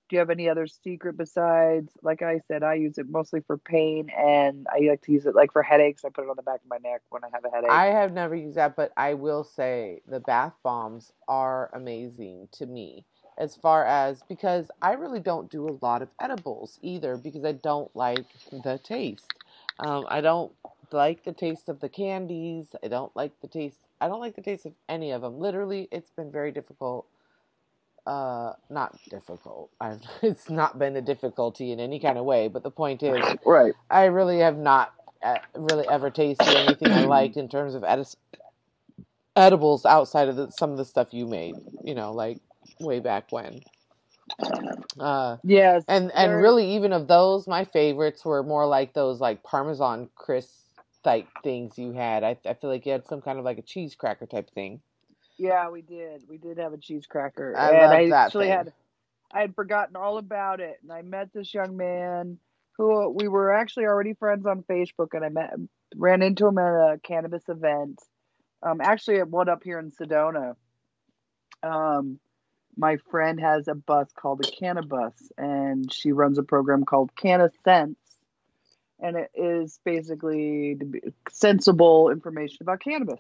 [0.10, 3.58] Do you have any other secret besides, like I said, I use it mostly for
[3.58, 6.04] pain and I like to use it like for headaches.
[6.04, 7.72] I put it on the back of my neck when I have a headache.
[7.72, 12.66] I have never used that, but I will say the bath bombs are amazing to
[12.66, 13.06] me.
[13.42, 17.54] As far as because I really don't do a lot of edibles either because I
[17.54, 19.34] don't like the taste.
[19.80, 20.54] Um, I don't
[20.94, 22.76] like the taste of the candies.
[22.84, 23.80] I don't like the taste.
[24.00, 25.40] I don't like the taste of any of them.
[25.40, 27.08] Literally, it's been very difficult.
[28.08, 29.72] Uh, not difficult.
[29.82, 32.48] I've, it's not been a difficulty in any kind of way.
[32.48, 33.74] But the point is, Right.
[33.90, 38.18] I really have not uh, really ever tasted anything I liked in terms of edis-
[39.36, 41.56] edibles outside of the, some of the stuff you made.
[41.84, 42.40] You know, like
[42.84, 43.62] way back when.
[45.00, 45.86] Uh, Yes.
[45.88, 50.68] and and really even of those my favorites were more like those like parmesan crisp
[51.04, 53.64] type things you had i, I feel like you had some kind of like a
[53.64, 54.82] cheese cracker type thing
[55.38, 56.24] Yeah, we did.
[56.30, 57.56] We did have a cheese cracker.
[57.58, 58.58] I and I actually thing.
[58.58, 58.74] had
[59.34, 60.78] I had forgotten all about it.
[60.84, 62.38] And I met this young man
[62.78, 65.54] who we were actually already friends on Facebook and I met
[65.96, 68.00] ran into him at a cannabis event.
[68.64, 70.56] Um actually at one up here in Sedona.
[71.64, 72.20] Um
[72.82, 77.52] my friend has a bus called a Cannabus and she runs a program called Canna
[77.64, 78.00] Sense.
[79.00, 80.80] And it is basically
[81.32, 83.20] sensible information about cannabis.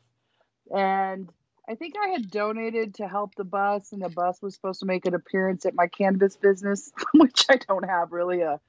[0.75, 1.31] And
[1.69, 4.85] I think I had donated to help the bus, and the bus was supposed to
[4.85, 8.59] make an appearance at my cannabis business, which I don't have really a,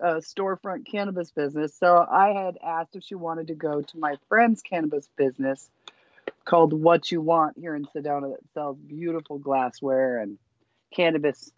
[0.00, 1.74] a storefront cannabis business.
[1.78, 5.68] So I had asked if she wanted to go to my friend's cannabis business
[6.44, 10.38] called What You Want here in Sedona that sells beautiful glassware and
[10.94, 11.52] cannabis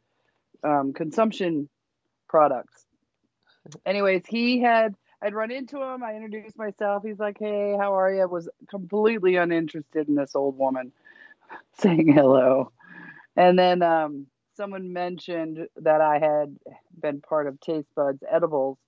[0.63, 1.69] um, consumption
[2.29, 2.85] products.
[3.87, 6.03] Anyways, he had I'd run into him.
[6.03, 7.05] I introduced myself.
[7.05, 10.93] He's like, "Hey, how are you?" I Was completely uninterested in this old woman
[11.79, 12.73] saying hello.
[13.37, 16.57] And then um, someone mentioned that I had
[17.01, 18.79] been part of Taste Buds Edibles,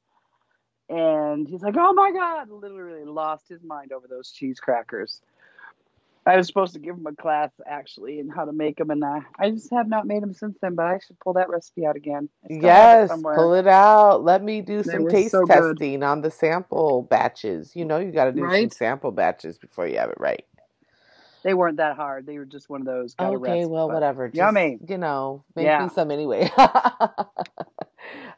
[0.89, 5.21] and he's like, "Oh my god!" Literally lost his mind over those cheese crackers.
[6.27, 9.05] I was supposed to give him a class actually in how to make them, and
[9.05, 10.75] I, I just have not made them since then.
[10.75, 12.29] But I should pull that recipe out again.
[12.45, 15.45] I still have it yes pull it out let me do They some taste so
[15.47, 15.79] good.
[15.79, 19.87] testing on the sample batches you know you got to do some sample batches before
[19.87, 20.45] you have it right
[21.43, 22.27] They weren't that hard.
[22.27, 23.15] They were just one of those.
[23.15, 24.79] Got okay rest, well whatever Just, Yummy.
[24.89, 25.83] you know make Yeah.
[25.85, 26.51] me some anyway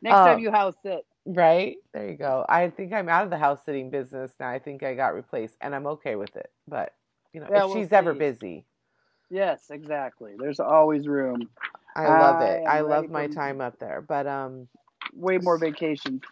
[0.02, 1.04] Next Um, time you house it.
[1.24, 1.76] Right?
[1.92, 2.44] There you go.
[2.48, 4.48] I think I'm out of the house sitting business now.
[4.48, 6.50] I think I got replaced and I'm okay with it.
[6.68, 6.92] But,
[7.32, 8.66] you know, Yeah, if we'll she's ever busy,
[9.30, 10.34] Yes, exactly.
[10.38, 11.48] There's always room.
[11.94, 12.62] I love it.
[12.62, 14.00] am I love my time up there.
[14.06, 14.68] But um
[15.14, 16.22] Way more vacations.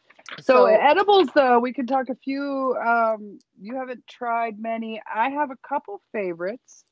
[0.41, 2.77] so So, edibles, though, we can talk a few.
[2.77, 5.01] Um, you haven't tried many.
[5.13, 6.85] I have a couple favorites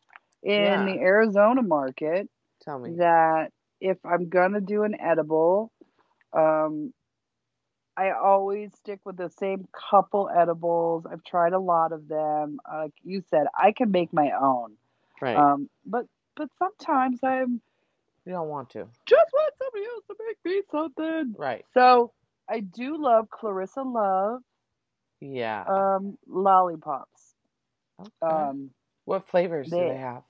[0.42, 0.84] in Yeah.
[0.84, 2.28] the Arizona market
[2.62, 2.98] tell me.
[2.98, 5.72] that if I'm gonna do an edible,
[6.32, 6.92] um,
[7.96, 11.04] I always stick with the same couple edibles.
[11.10, 12.58] I've tried a lot of them.
[12.70, 14.72] Like you said, I can make my own.
[15.20, 15.36] Right.
[15.36, 17.60] Um, but but sometimes I'm
[18.24, 18.86] you don't want to.
[19.06, 21.34] just want somebody else to make me something.
[21.36, 21.64] Right.
[21.74, 22.12] So
[22.48, 24.40] I do love Clarissa Love
[25.20, 25.64] Yeah.
[25.64, 27.34] um, lollipops.
[28.00, 28.10] okay.
[28.22, 28.70] Um,
[29.04, 30.22] what flavors do they- they have?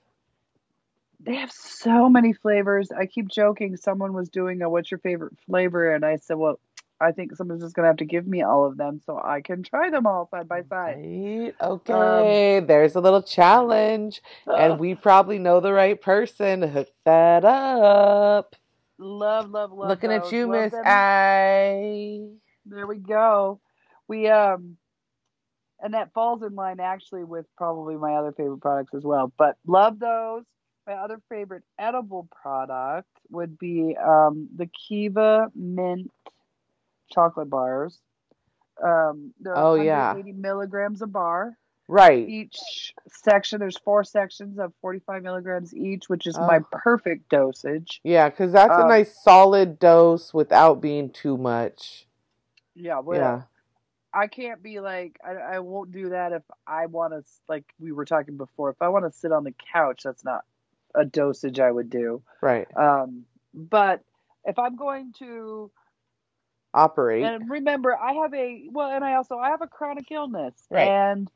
[1.19, 2.91] they have so many flavors.
[2.91, 3.77] I keep joking.
[3.77, 6.59] Someone was doing a "What's your favorite flavor?" and I said, "Well,
[7.03, 9.63] I think someone's just gonna have to give me all of them so I can
[9.63, 11.53] try them all side by side." Right.
[11.61, 12.59] Okay.
[12.65, 14.21] There's a little challenge.
[14.47, 18.55] And we probably know the right person to hook that up.
[18.97, 19.89] love, love, love.
[19.89, 20.73] Looking at you, Love Miss.
[20.85, 22.19] I.
[22.65, 23.59] There we go.
[24.07, 24.77] We um
[25.83, 29.31] and that falls in line actually with probably my other favorite products as well.
[29.37, 30.43] But love those.
[30.87, 36.11] My other favorite edible product would be um the Kiva mint
[37.13, 37.99] chocolate bars.
[38.83, 40.13] Um Oh, yeah.
[40.13, 41.57] 180 milligrams a bar.
[41.87, 42.27] Right.
[42.27, 46.67] Each section there's four sections of 45 milligrams each, which is my Oh.
[46.71, 47.99] perfect dosage.
[48.03, 52.07] Yeah, because that's a Um, nice solid dose without being too much.
[52.73, 53.41] Yeah, well, Yeah.
[54.15, 57.91] I can't be like I, I won't do that if I want to like we
[57.91, 58.69] were talking before.
[58.69, 60.45] If I want to sit on the couch, that's not
[60.95, 62.21] a dosage I would do.
[62.41, 62.67] Right.
[62.77, 64.01] Um, but
[64.45, 65.71] if I'm going to
[66.73, 67.23] Operate.
[67.23, 70.87] and remember, I have a well, and I also I have a chronic illness, Right.
[70.87, 71.29] and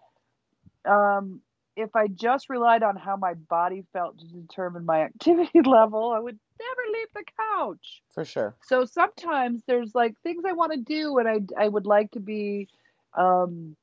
[0.85, 1.41] um,
[1.75, 6.19] if I just relied on how my body felt to determine my activity level, I
[6.19, 7.23] would never leave the
[7.55, 8.01] couch.
[8.13, 8.55] For sure.
[8.63, 12.19] So sometimes there's like things I want to do, and I I would like to
[12.19, 12.67] be,
[13.15, 13.75] um,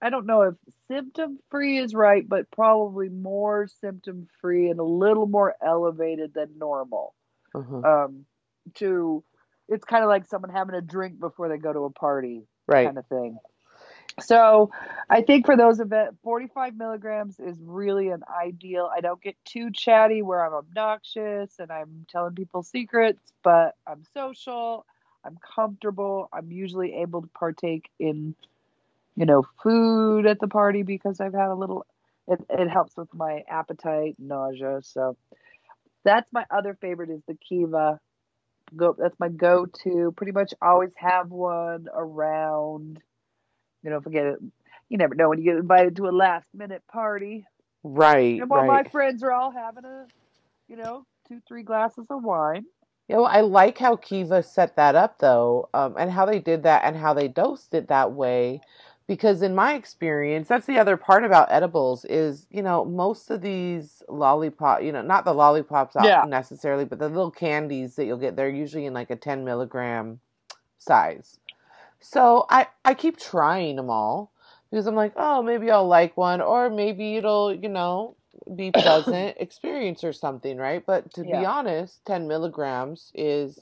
[0.00, 0.54] I don't know if
[0.88, 6.56] symptom free is right, but probably more symptom free and a little more elevated than
[6.58, 7.14] normal.
[7.54, 7.76] Uh-huh.
[8.04, 8.24] Um,
[8.76, 9.22] to
[9.68, 12.84] it's kind of like someone having a drink before they go to a party Right.
[12.84, 13.38] kind of thing.
[14.20, 14.70] So
[15.10, 18.90] I think for those event, 45 milligrams is really an ideal.
[18.96, 24.04] I don't get too chatty where I'm obnoxious and I'm telling people secrets, but I'm
[24.14, 24.86] social.
[25.24, 26.28] I'm comfortable.
[26.32, 28.34] I'm usually able to partake in
[29.16, 31.86] you know, food at the party because I've had a little.
[32.28, 34.80] It it helps with my appetite, nausea.
[34.82, 35.16] So
[36.04, 38.00] that's my other favorite is the Kiva.
[38.76, 38.96] Go.
[38.98, 40.12] That's my go-to.
[40.16, 43.00] Pretty much always have one around.
[43.82, 44.38] You know, forget it.
[44.88, 47.46] You never know when you get invited to a last-minute party.
[47.82, 48.40] Right.
[48.40, 48.84] And while right.
[48.84, 50.06] my friends are all having a,
[50.68, 52.64] you know, two, three glasses of wine.
[53.08, 56.62] Yeah, well, I like how Kiva set that up though, um, and how they did
[56.62, 58.62] that and how they dosed it that way.
[59.06, 63.42] Because in my experience, that's the other part about edibles is, you know, most of
[63.42, 66.24] these lollipop, you know, not the lollipops Yeah.
[66.24, 70.20] necessarily, but the little candies that you'll get, they're usually in like a 10 milligram
[70.78, 71.38] size.
[72.00, 74.30] So I, I keep trying them all
[74.70, 78.16] because I'm like, oh, maybe I'll like one, or maybe it'll, you know,
[78.56, 80.84] be pleasant experience or something, right?
[80.84, 83.58] But to be honest, 10 milligrams is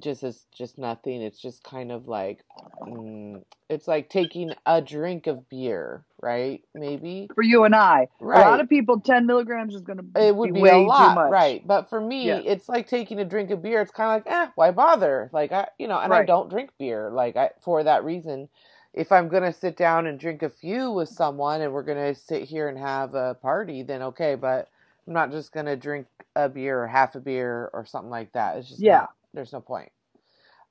[0.00, 1.22] just is just nothing.
[1.22, 2.44] It's just kind of like
[2.86, 6.62] mm, it's like taking a drink of beer, right?
[6.74, 8.38] Maybe For you and I, right.
[8.46, 10.88] a lot of people, ten milligrams is going to it would be way a lot,
[10.96, 11.26] too much.
[11.30, 11.66] right?
[11.66, 12.42] But for me, Yeah.
[12.46, 13.82] it's like taking a drink of beer.
[13.82, 15.30] It's kind of like, eh, why bother?
[15.32, 17.10] Like I, you know, and I don't drink beer.
[17.10, 18.50] Like I, for that reason,
[18.94, 22.44] if I'm gonna sit down and drink a few with someone, and we're gonna sit
[22.44, 24.34] here and have a party, then okay.
[24.36, 24.68] But
[25.06, 28.58] I'm not just gonna drink a beer or half a beer or something like that.
[28.58, 28.92] It's just Yeah.
[28.92, 29.90] not- there's no point.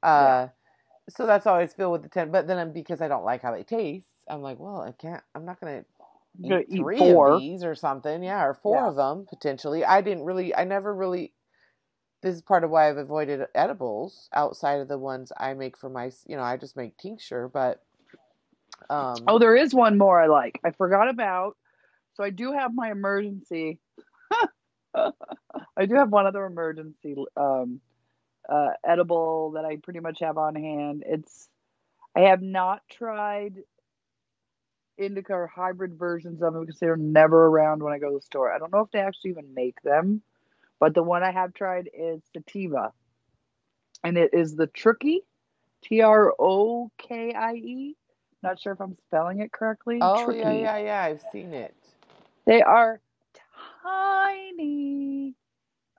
[0.04, 0.48] Uh,
[1.10, 2.32] so that's how I always feel with the ten.
[2.32, 5.24] But then I'm, because I don't like how they taste, I'm like, well, I can't.
[5.36, 5.86] I'm not gonna
[6.43, 7.13] I'm gonna eat eat three four.
[7.13, 8.24] of these or something.
[8.24, 8.89] Yeah, or four Yeah.
[8.89, 9.86] of them potentially.
[9.86, 10.56] I didn't really.
[10.56, 11.34] I never really.
[12.24, 15.89] This is part of why I've avoided edibles outside of the ones I make for
[15.89, 16.12] my.
[16.28, 17.84] You know, I just make tincture, but.
[18.89, 20.60] Um, Oh, there is one more I like.
[20.65, 21.58] I forgot about.
[22.15, 23.80] So I do have my emergency.
[24.96, 27.82] I do have one other emergency um,
[28.49, 31.03] uh, edible that I pretty much have on hand.
[31.05, 31.49] It's
[32.15, 33.57] I have not tried
[34.97, 38.21] indica or hybrid versions of them because they're never around when I go to the
[38.21, 38.51] store.
[38.51, 40.21] I don't know if they actually even make them,
[40.79, 42.91] but the one I have tried is sativa,
[44.03, 45.21] and it is the Trokie,
[45.83, 47.95] T R O K I E.
[48.43, 49.99] Not sure if I'm spelling it correctly.
[50.01, 51.01] oh yeah, yeah, yeah.
[51.03, 51.75] I've seen it.
[52.45, 53.01] They are
[53.83, 55.36] tiny.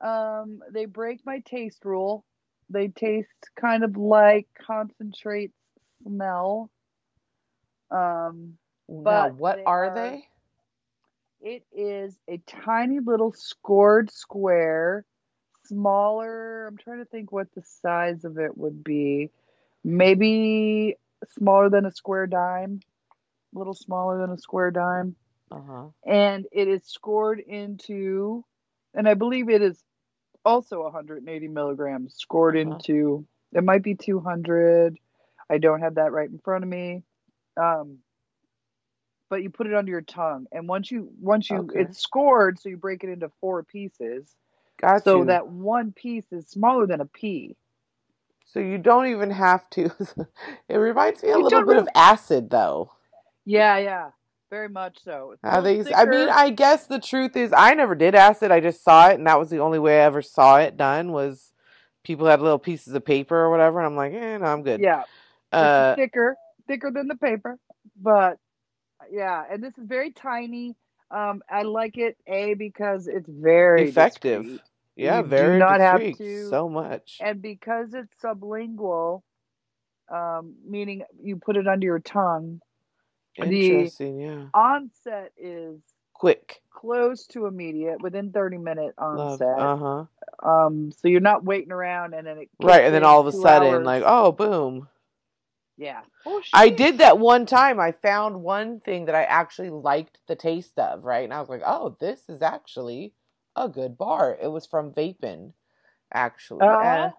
[0.01, 2.25] Um, they break my taste rule.
[2.71, 5.53] They taste kind of like concentrate
[6.03, 6.71] smell.
[7.91, 10.29] Um, now, But what they are are- they?
[11.41, 15.05] it is a tiny little scored square,
[15.65, 16.67] smaller.
[16.67, 19.31] I'm trying to think what the size of it would be.
[19.85, 20.97] Maybe
[21.39, 22.81] smaller than a square dime,
[23.55, 25.17] a little smaller than a square dime.
[25.51, 25.91] Uh huh.
[26.07, 28.45] and it is scored into,
[28.95, 29.83] and I believe it is
[30.45, 32.73] also 180 milligrams scored Uh-huh.
[32.75, 33.27] into.
[33.53, 34.99] It might be 200.
[35.51, 37.03] I don't have that right in front of me.
[37.57, 37.99] Um,
[39.31, 41.81] but you put it under your tongue, and once you once you Okay.
[41.81, 44.35] it's scored, so you break it into four pieces.
[44.81, 45.25] Got so you.
[45.27, 47.57] that one piece is smaller than a pea.
[48.45, 49.91] So you don't even have to.
[50.69, 52.93] it reminds me a You little bit of acid, though.
[53.45, 54.11] Yeah, yeah,
[54.51, 55.33] very much so.
[55.33, 56.29] It's How little they, I mean.
[56.29, 58.51] I guess the truth is, I never did acid.
[58.51, 61.13] I just saw it, and that was the only way I ever saw it done.
[61.13, 61.53] Was
[62.05, 64.81] people had little pieces of paper or whatever, and I'm like, eh, no, I'm good.
[64.81, 65.03] yeah,
[65.53, 67.59] Uh, thicker, thicker than the paper,
[68.01, 68.39] but
[69.11, 70.75] yeah, and this is very tiny.
[71.11, 74.43] Um, I like it a because it's very Effective.
[74.43, 74.61] discreet,
[74.97, 77.19] yeah, you do very not have discreet, to- so much.
[77.23, 79.23] and because it's sublingual,
[80.13, 82.61] um, meaning you put it under your tongue.
[83.39, 84.45] The- yeah.
[84.55, 85.81] Onset is
[86.15, 89.41] Quick, close to immediate, within thirty minute love.
[89.41, 89.59] onset.
[89.59, 90.05] Uh huh.
[90.49, 93.33] Um, so you're not waiting around, and then it Right, and then all of a
[93.33, 93.87] sudden, hours.
[93.87, 94.89] like, oh, boom.
[95.77, 96.01] yeah.
[96.27, 97.79] Oh, I did that one time.
[97.79, 101.23] I found one thing that I actually liked the taste of, right?
[101.23, 103.15] And I was like, oh, this is actually
[103.55, 104.37] a good bar.
[104.43, 105.53] It was from Vapen,
[106.13, 106.67] actually.
[106.67, 107.11] Uh-huh.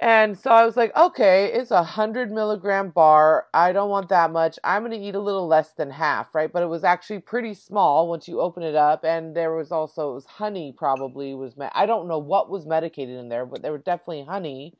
[0.00, 3.46] And, so I was like, okay, it's a hundred milligram bar.
[3.54, 4.58] I don't want that much.
[4.64, 6.52] I'm gonna eat a little less than half, right?
[6.52, 10.12] But it was actually pretty small once you open it up, and there was also
[10.12, 10.74] it was honey.
[10.76, 14.24] Probably was me- I don't know what was medicated in there, but there was definitely
[14.24, 14.74] honey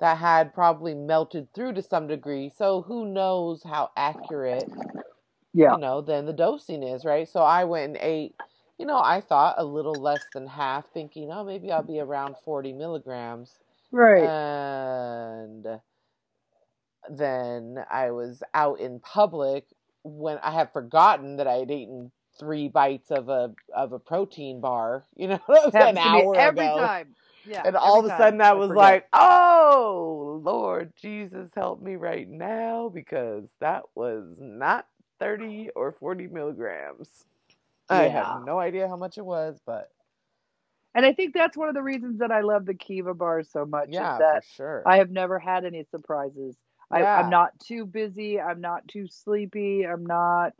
[0.00, 2.50] that had probably melted through to some degree.
[2.56, 4.70] So who knows how accurate
[5.54, 5.70] Yeah.
[5.70, 7.28] you know, then the dosing is, right?
[7.28, 8.36] So I went and ate,
[8.78, 12.36] you know, I thought a little less than half, thinking, oh, maybe I'll be around
[12.44, 13.58] 40 milligrams.
[13.94, 14.34] Right.
[15.22, 15.66] And
[17.10, 19.66] then I was out in public
[20.04, 24.60] when I had forgotten that I had eaten three bites of a of a protein
[24.60, 25.40] bar, you know,
[25.80, 26.70] an Happens to me hour every ago.
[26.70, 27.16] time.
[27.44, 27.64] Yeah.
[27.64, 28.74] and all of a sudden I I was forget.
[28.74, 34.86] like, "Oh Lord Jesus, help me right now," because that was not
[35.20, 37.08] thirty or forty milligrams.
[37.90, 39.90] I have no idea how much it was, but
[40.94, 43.64] And I think that's one of the reasons that I love the Kiva bars so
[43.64, 43.88] much.
[43.90, 44.82] yeah, is that for sure.
[44.86, 46.56] I have never had any surprises.
[46.90, 47.18] I, Yeah.
[47.20, 48.40] I'm not too busy.
[48.40, 49.86] I'm not too sleepy.
[49.86, 50.52] I'm not.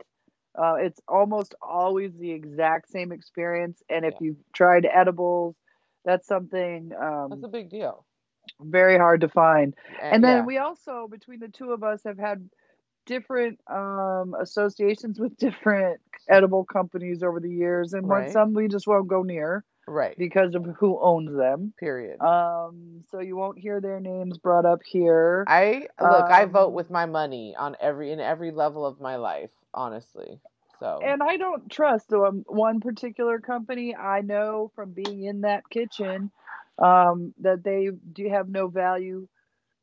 [0.57, 3.81] Uh, it's almost always the exact same experience.
[3.89, 4.27] And if Yeah.
[4.27, 5.55] you've tried edibles,
[6.03, 8.05] that's something um, That's a big deal.
[8.61, 9.73] very hard to find.
[10.01, 10.45] And then yeah.
[10.45, 12.49] we also, between the two of us, have had
[13.05, 18.31] different um, associations with different edible companies over the years, and Right.
[18.31, 20.17] some we just won't go near right.
[20.17, 21.73] because of who owns them.
[21.79, 22.19] Period.
[22.21, 25.45] Um, so you won't hear their names brought up here.
[25.47, 26.25] I look.
[26.25, 29.51] I vote um, with my money on every in every level of my life.
[29.73, 30.39] Honestly,
[30.79, 33.95] so and I don't trust um, one particular company.
[33.95, 36.31] I know from being in that kitchen
[36.79, 39.27] um, that they do have no value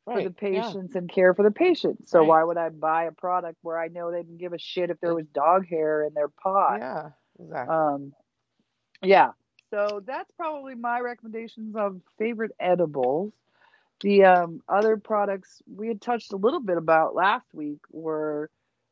[0.05, 0.53] for the right.
[0.53, 0.63] yeah.
[0.63, 2.11] patients and care for the patients.
[2.11, 2.29] So Right.
[2.29, 5.01] why would I buy a product where I know they didn't give a shit if
[5.01, 6.79] there was dog hair in their pot?
[6.81, 7.75] Yeah, exactly.
[7.75, 8.13] Um,
[9.03, 9.31] yeah.
[9.73, 13.33] So that's probably my recommendations of favorite edibles.
[14.03, 18.51] The um, other products we had touched a little bit about last week were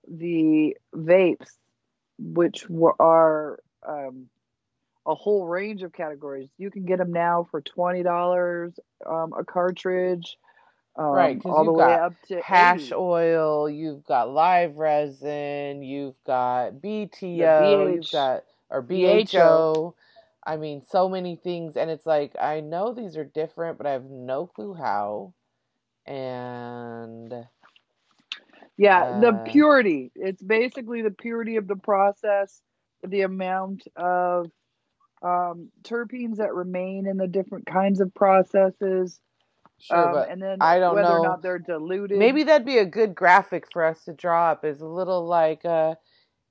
[0.08, 1.50] the vapes,
[2.18, 4.28] which were, are um,
[5.06, 6.48] a whole range of categories.
[6.56, 8.72] You can get them now for twenty dollars
[9.04, 10.38] um, a cartridge,
[10.96, 12.94] um, Right, all the way up to Hash 80.
[12.94, 13.68] oil.
[13.68, 15.82] You've got live resin.
[15.82, 17.96] You've got BTO.
[17.96, 19.26] You've got or BHO.
[19.26, 19.94] BHO.
[20.50, 23.92] I mean, so many things, and it's like I know these are different, but I
[23.92, 25.34] have no clue how.
[26.06, 27.32] And
[28.76, 30.12] Yeah, the uh, purity.
[30.16, 32.60] It's basically the purity of the process,
[33.06, 34.46] the amount of
[35.22, 39.20] um, terpenes that remain in the different kinds of processes,
[39.80, 42.18] sure, um, but and then I don't know whether or not they're diluted.
[42.18, 44.64] Maybe that'd be a good graphic for us to draw up.
[44.64, 45.96] Is a little like, uh,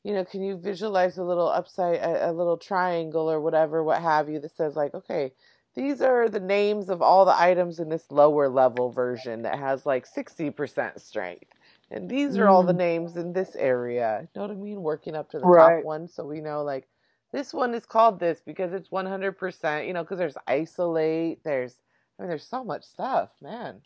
[0.04, 4.02] you know, can you visualize a little upside, a, a little triangle or whatever, what
[4.02, 5.34] have you, that says like, okay,
[5.76, 9.86] these are the names of all the items in this lower level version that has
[9.86, 11.52] like sixty percent strength,
[11.92, 14.22] and these are all the Mm, names in this area.
[14.36, 14.82] You know what I mean?
[14.84, 16.88] Working up to the top one, so we know like
[17.34, 19.88] this one is called this because it's one hundred percent.
[19.88, 21.78] You know, because there's isolate, there's
[22.20, 23.82] I mean, there's so much stuff, man.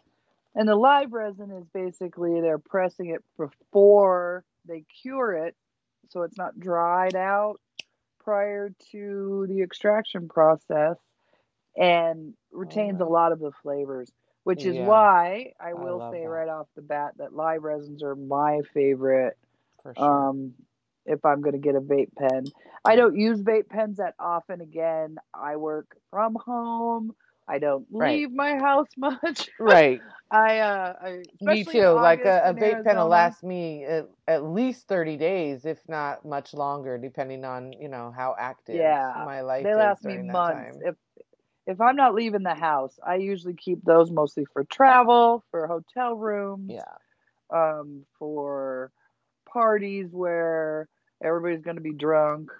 [0.55, 5.55] And the live resin is basically they're pressing it before they cure it,
[6.13, 7.59] so it's not dried out
[8.23, 10.97] prior to the extraction process
[11.77, 14.11] and retains a lot of the flavors,
[14.43, 17.33] which is Yeah, why I I will love say that right off the bat that
[17.35, 19.37] live resins are my favorite
[19.83, 20.27] for sure.
[20.27, 20.53] um,
[21.05, 22.51] if I'm going to get a vape pen.
[22.85, 24.61] I don't use vape pens that often.
[24.61, 27.13] Again, I work from home.
[27.47, 28.23] I don't Right.
[28.23, 29.49] leave my house much.
[29.59, 30.03] Right.
[30.31, 31.91] I, uh, I Me too.
[31.99, 35.87] Like a, a in vape pen will last me at, at least 30 days, if
[35.89, 39.75] not much longer, depending on, you know, how active Yeah, my life is.
[39.75, 40.77] they last me months.
[40.81, 40.95] If
[41.67, 46.15] if I'm not leaving the house, I usually keep those mostly for travel, for hotel
[46.15, 46.97] rooms, Yeah.
[47.53, 48.91] um, for
[49.51, 50.87] parties where
[51.23, 52.51] everybody's going to be drunk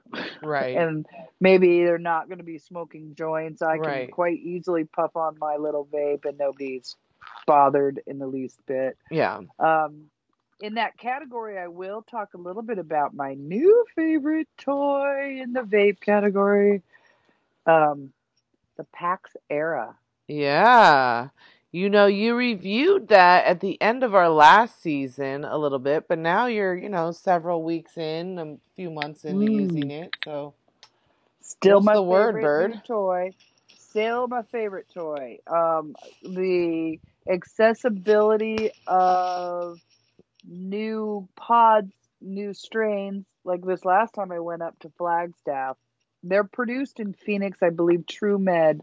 [0.42, 0.76] Right.
[0.78, 1.06] and
[1.40, 3.62] maybe they're not going to be smoking joints.
[3.62, 4.12] I can Right.
[4.12, 6.96] quite easily puff on my little vape and nobody's
[7.46, 8.98] bothered in the least bit.
[9.12, 9.42] Yeah.
[9.60, 10.06] Um,
[10.60, 15.52] in that category, I will talk a little bit about my new favorite toy in
[15.54, 16.82] the vape category,
[17.66, 18.14] um,
[18.78, 19.96] the PAX Era.
[20.28, 21.30] Yeah.
[21.74, 26.08] You know, you reviewed that at the end of our last season a little bit,
[26.08, 30.14] but now you're, you know, several weeks in, a few months into using Mm, it.
[30.26, 30.56] So,
[31.42, 32.82] still what's my the word, bird?
[32.86, 33.34] toy.
[33.76, 35.40] Still my favorite toy.
[35.48, 36.98] Um, the
[37.32, 39.80] accessibility of
[40.48, 43.26] new pods, new strains.
[43.46, 45.78] Like this last time I went up to Flagstaff,
[46.24, 47.58] they're produced in Phoenix.
[47.62, 48.82] I believe True Med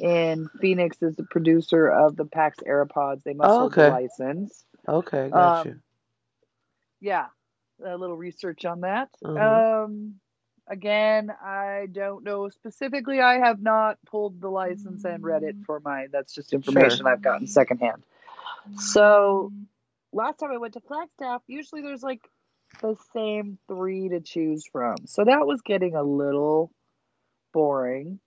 [0.00, 3.22] in Phoenix is the producer of the PAX Era pods.
[3.24, 3.90] They must Oh, hold the okay.
[3.90, 4.64] license.
[4.88, 5.70] Okay, got you.
[5.72, 5.82] Um,
[7.00, 7.26] yeah,
[7.84, 9.10] a little research on that.
[9.22, 9.84] Mhm.
[9.84, 10.20] Um,
[10.68, 13.20] again, I don't know specifically.
[13.20, 16.08] I have not pulled the license and read it for my.
[16.12, 16.56] That's just Sure.
[16.56, 18.02] information I've gotten secondhand.
[18.76, 19.52] So
[20.12, 22.22] last time I went to Flagstaff, usually there's like
[22.80, 25.06] the same three to choose from.
[25.06, 26.72] So that was getting a little
[27.52, 28.20] boring.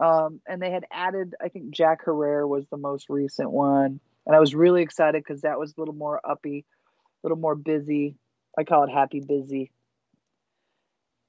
[0.00, 4.00] Um, and they had added, I think Jack Herer was the most recent one.
[4.26, 7.54] And I was really excited because that was a little more uppy, a little more
[7.54, 8.14] busy.
[8.56, 9.72] I call it happy busy.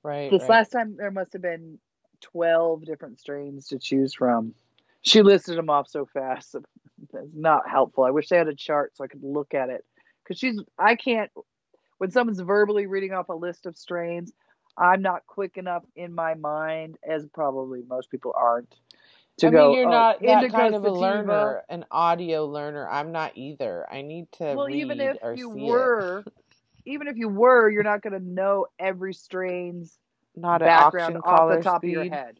[0.03, 0.49] Right, This right.
[0.49, 1.79] last time there must have been
[2.21, 4.53] 12 different strains to choose from.
[5.01, 6.55] She listed them off so fast.
[7.13, 8.03] That's not helpful.
[8.03, 9.85] I wish they had a chart so I could look at it.
[10.23, 11.31] Because she's, I can't,
[11.97, 14.31] when someone's verbally reading off a list of strains,
[14.77, 18.75] I'm not quick enough in my mind, as probably most people aren't,
[19.37, 19.69] to I go.
[19.69, 22.87] mean, you're "Oh, not that kind of a sativa." learner, an audio learner.
[22.87, 23.85] I'm not either.
[23.91, 26.23] I need to Well, even if you were,
[26.85, 29.97] even if you were, you're not going to know every strain's.
[30.35, 31.97] Not background off the top speed.
[31.97, 32.39] of your head.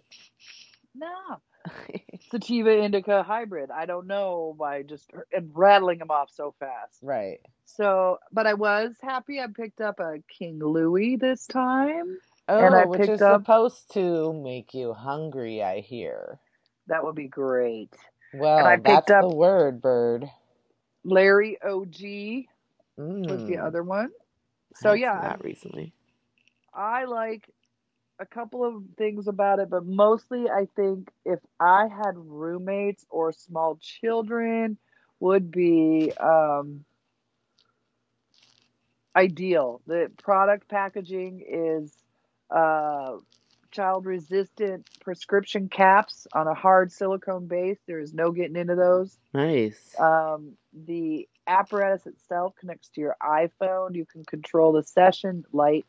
[0.95, 1.41] No.
[2.31, 3.69] Sativa indica hybrid.
[3.71, 6.99] I don't know by just and rattling them off so fast.
[7.01, 7.39] right.
[7.65, 12.17] So, but I was happy I picked up a King Louis this time.
[12.47, 16.39] Oh, And I which picked is up- supposed to make you hungry, I hear.
[16.87, 17.93] That would be great.
[18.33, 20.29] Well, I that's picked up- the word, bird.
[21.03, 22.47] Larry OG
[22.97, 24.09] was the Mm, other one.
[24.75, 25.93] So had yeah, not recently.
[26.73, 27.47] I like
[28.19, 33.31] a couple of things about it, but mostly I think if I had roommates or
[33.31, 34.77] small children
[35.19, 36.85] would be um,
[39.15, 39.81] ideal.
[39.87, 41.93] The product packaging is
[42.49, 43.17] uh,
[43.71, 47.77] child resistant prescription caps on a hard silicone base.
[47.87, 49.17] There is no getting into those.
[49.33, 49.95] Nice.
[49.99, 53.95] Um, the apparatus itself connects to your iPhone.
[53.95, 55.85] You can control the session, light,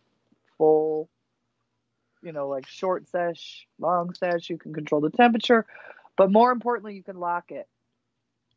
[0.58, 1.08] full,
[2.22, 4.50] you know, like short sesh, long sesh.
[4.50, 5.66] You can control the temperature,
[6.16, 7.68] but more importantly, you can lock it.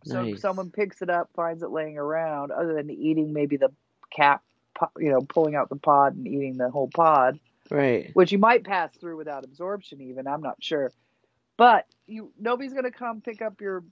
[0.05, 3.71] So if someone picks it up, finds it laying around, other than eating maybe the
[4.13, 4.43] cap,
[4.97, 7.39] you know, pulling out the pod and eating the whole pod,
[7.71, 8.11] right.
[8.13, 10.91] which you might pass through without absorption even i'm not sure
[11.57, 13.83] but you nobody's going to come pick up your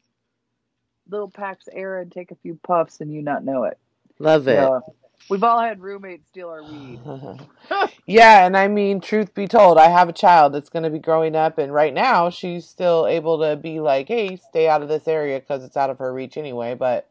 [1.09, 3.77] little pax era and take a few puffs and you not know it
[4.21, 4.59] Love it.
[4.59, 4.81] Uh,
[5.29, 6.99] we've all had roommates steal our weed
[8.05, 10.99] yeah, and I mean, truth be told, I have a child that's going to be
[10.99, 14.89] growing up, and right now she's still able to be like, "Hey, stay out of
[14.89, 17.07] this area because it's out of her reach anyway." But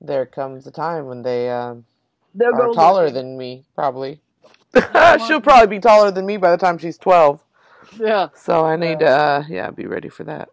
[0.00, 1.84] there comes a time when they um,
[2.34, 4.20] they'll are taller than me, probably.
[5.26, 7.42] She'll probably be taller than me by the time she's twelve.
[7.98, 10.48] yeah So I need to, uh, yeah, be ready for that.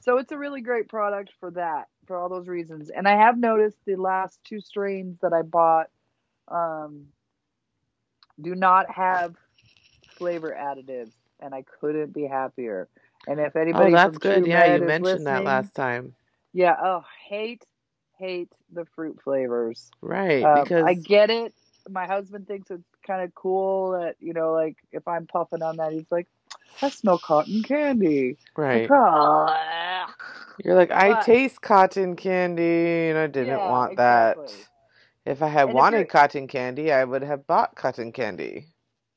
[0.00, 3.38] so it's a really great product for that for all those reasons and i have
[3.38, 5.86] noticed the last two strains that i bought
[6.48, 7.06] um,
[8.40, 9.34] do not have
[10.16, 12.88] flavor additives and i couldn't be happier
[13.26, 14.42] and if anybody Oh, that's good.
[14.44, 16.14] True Yeah, you mentioned that last time,
[16.52, 16.74] Yeah.
[16.82, 17.64] Oh, hate,
[18.18, 19.90] hate the fruit flavors.
[20.00, 20.44] right?
[20.44, 21.54] Um, because I get it.
[21.88, 25.76] My husband thinks it's kind of cool that you know, like if I'm puffing on
[25.76, 26.26] that, he's like,
[26.82, 30.08] "I smell cotton candy." right, Like,
[30.64, 34.46] you're like, I but- taste cotton candy, and I didn't Yeah, want exactly.
[34.46, 34.68] that.
[35.24, 38.66] If I had And wanted cotton candy, I would have bought cotton candy.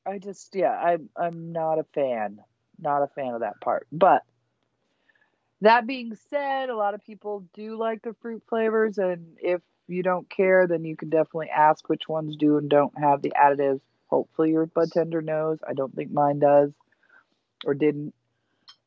[0.06, 2.38] I just, yeah, I'm, I'm not a fan,
[2.78, 3.88] not a fan of that part.
[3.90, 4.22] But
[5.62, 10.02] that being said, a lot of people do like the fruit flavors, and if you
[10.02, 13.80] don't care, then you can definitely ask which ones do and don't have the additives.
[14.06, 15.58] Hopefully, your bud tender knows.
[15.68, 16.70] I don't think mine does,
[17.64, 18.14] or didn't.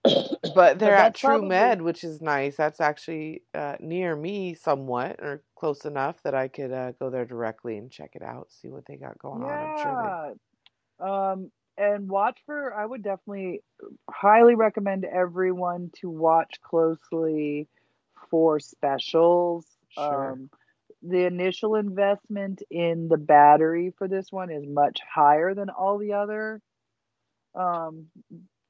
[0.04, 2.56] But they're at True probably- Med, which is nice.
[2.56, 7.26] That's actually uh, near me somewhat, or close enough that I could uh, go there
[7.26, 9.50] directly and check it out, see what they got going on.
[9.52, 10.36] I'm sure
[11.02, 11.32] Yeah.
[11.32, 12.74] Um, and watch for.
[12.74, 13.62] I would definitely
[14.10, 17.68] highly recommend everyone to watch closely
[18.30, 19.66] for specials.
[19.90, 20.32] Sure.
[20.34, 20.50] Um,
[21.02, 26.14] the initial investment in the battery for this one is much higher than all the
[26.14, 26.62] other
[27.56, 28.08] um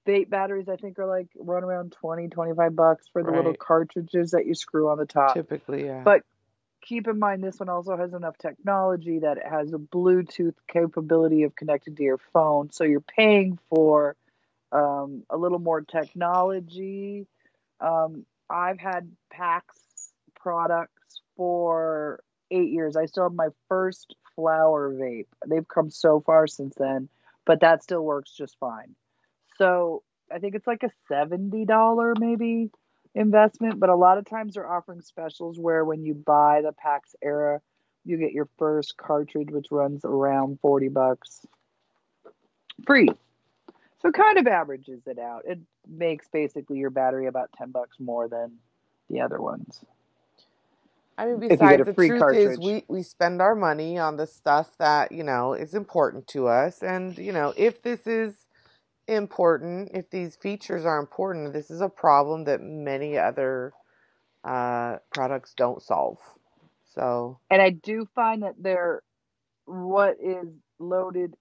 [0.10, 4.32] vape batteries i think are like run around 20 25 bucks for the little cartridges
[4.32, 6.01] that you screw on the top typically, yeah.
[6.03, 6.24] but
[6.82, 11.43] keep in mind this one also has enough technology that it has a Bluetooth capability
[11.43, 12.72] of connecting to your phone.
[12.72, 14.16] So you're paying for
[14.72, 17.28] um, a little more technology.
[17.80, 19.76] Um, I've had PAX
[20.36, 22.95] products for eight years.
[22.95, 25.28] I still have my first flower vape.
[25.45, 27.10] They've come so far since then,
[27.45, 28.95] but that still works just fine.
[29.60, 30.03] So
[30.34, 32.72] I think it's like a $70 maybe
[33.14, 37.16] investment, but a lot of times they're offering specials where when you buy the PAX
[37.22, 37.62] Era,
[38.05, 41.45] you get your first cartridge, which runs around 40 bucks
[42.88, 43.10] free.
[44.01, 45.43] So it kind of averages it out.
[45.45, 48.53] It makes basically your battery about 10 bucks more than
[49.10, 49.84] the other ones.
[51.18, 52.51] I mean, if you get besides, the truth cartridge.
[52.51, 56.47] is, we we spend our money on the stuff that you know is important to
[56.47, 58.36] us, and you know, if this is
[59.10, 63.74] important, if these features are important, this is a problem that many other
[64.43, 66.20] uh, products don't solve.
[66.95, 69.01] So, And I do find that they're
[69.66, 70.47] what is
[70.80, 71.36] loaded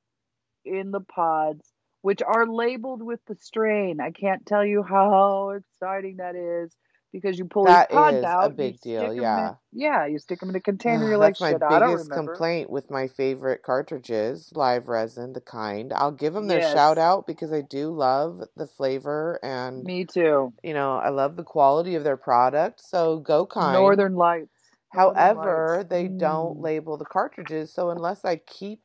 [0.65, 4.01] in the pods, which are labeled with the strain.
[4.01, 6.75] I can't tell you how exciting that is
[7.13, 8.51] because you pull That these pods is a out.
[8.51, 9.55] big deal, yeah.
[9.73, 11.07] In, yeah, you stick them in a container.
[11.07, 15.41] You're like, That's my I don't biggest complaint with my favorite cartridges, live resin, the
[15.41, 15.93] kind.
[15.93, 16.63] I'll give them their Yes.
[16.63, 20.53] shout out because I do love the flavor and Me too.
[20.63, 22.81] you know, I love the quality of their product.
[22.81, 24.01] So go kind.
[24.01, 24.71] Northern Lights.
[24.93, 25.87] Northern However, Lights.
[25.89, 26.61] they don't Mm.
[26.61, 28.83] label the cartridges, so unless I keep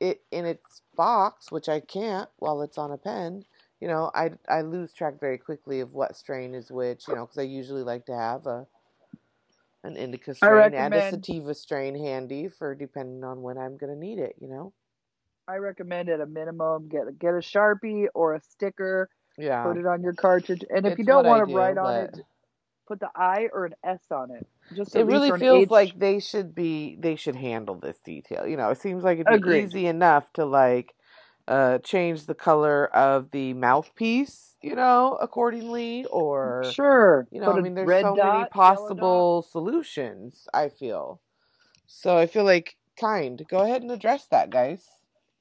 [0.00, 3.44] it in its box, which I can't while it's on a pen,
[3.82, 7.22] you know, I I lose track very quickly of what strain is which, you know,
[7.26, 8.64] because I usually like to have a
[9.82, 14.20] an indica strain and a sativa strain handy for depending on when I'm gonna need
[14.20, 14.72] it, you know.
[15.48, 19.84] I recommend at a minimum get get a sharpie or a sticker, Yeah, put it
[19.84, 22.24] on your cartridge, and if you don't want to do, write on but- it,
[22.86, 24.46] put the I or an S on it.
[24.76, 25.70] Just it really feels H.
[25.70, 28.46] like they should be they should handle this detail.
[28.46, 29.64] You know, it seems like it'd be Agreed.
[29.64, 30.94] easy enough to like
[31.48, 37.26] uh change the color of the mouthpiece, you know, accordingly or sure.
[37.30, 41.20] you know, put I mean there's so dot, many possible solutions, I feel.
[41.86, 43.42] So I feel like kind.
[43.48, 44.88] Go ahead and address that, guys.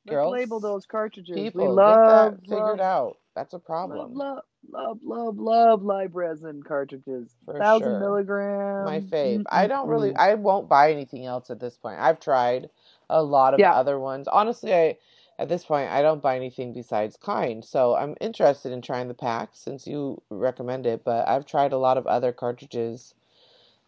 [0.08, 1.36] Girls, Let's label those cartridges.
[1.36, 3.18] People, we love get that figured love, out.
[3.36, 4.14] That's a love, problem.
[4.14, 7.36] love, love, love, love live resin cartridges.
[7.46, 8.00] For Thousand sure.
[8.00, 8.86] milligram.
[8.86, 9.44] my fave.
[9.50, 12.00] I don't really I won't buy anything else at this point.
[12.00, 12.70] I've tried
[13.10, 13.74] a lot of Yeah.
[13.74, 14.28] other ones.
[14.28, 14.98] Honestly, I
[15.42, 17.66] at this point I don't buy anything besides kind.
[17.66, 21.80] So I'm interested in trying the pack since you recommend it, but I've tried a
[21.80, 23.16] lot of other cartridges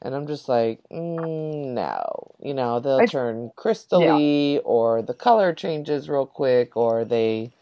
[0.01, 2.35] and I'm just like, mm, no.
[2.41, 7.53] You know, they'll I- turn crystally or the color changes real quick or they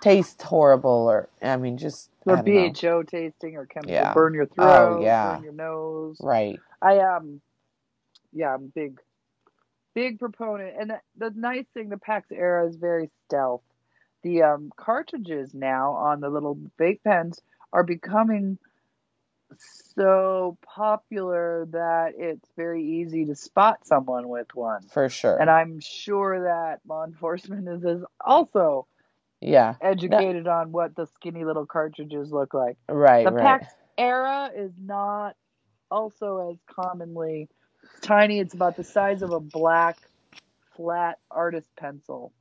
[0.00, 2.78] taste horrible or I mean just Or know.
[2.82, 4.14] BHO tasting or chemical Yeah.
[4.14, 5.22] burn your Oh, throat, yeah.
[5.22, 6.18] burn your nose.
[6.20, 6.62] Right.
[6.82, 7.40] I um,
[8.32, 8.98] yeah, I'm big,
[9.94, 10.74] big proponent.
[10.78, 13.62] And the, the nice thing, the PAX era is very stealth.
[14.22, 17.40] The um cartridges now on the little vape pens
[17.72, 18.58] are becoming
[19.94, 24.82] so popular that it's very easy to spot someone with one.
[24.82, 25.40] For sure.
[25.40, 28.86] And I'm sure that law enforcement is, is also
[29.40, 29.74] yeah.
[29.80, 32.76] educated on what the skinny little cartridges look like.
[32.88, 33.60] Right, The right.
[33.60, 35.36] PAX era is not
[35.90, 37.48] also as commonly
[38.00, 38.40] tiny.
[38.40, 39.98] It's about the size of a black
[40.76, 42.32] flat artist pencil.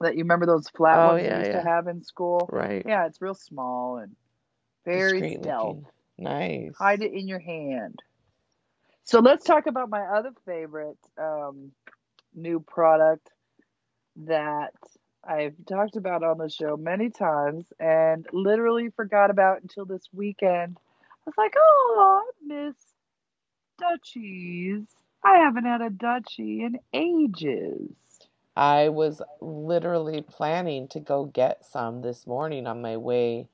[0.00, 1.62] That you remember those flat Oh, ones yeah, used yeah.
[1.62, 2.48] to have in school?
[2.52, 2.82] Right.
[2.84, 4.16] Yeah, it's real small and
[4.84, 5.84] very stealth.
[6.18, 6.74] Nice.
[6.76, 8.00] Hide it in your hand.
[9.04, 11.72] So let's talk about my other favorite um,
[12.34, 13.30] new product
[14.24, 14.72] that
[15.26, 20.76] I've talked about on the show many times and literally forgot about until this weekend.
[20.78, 22.74] I was like, oh, I miss
[23.78, 24.84] Dutchies.
[25.24, 27.90] I haven't had a Dutchie in ages.
[28.56, 33.48] I was literally planning to go get some this morning on my way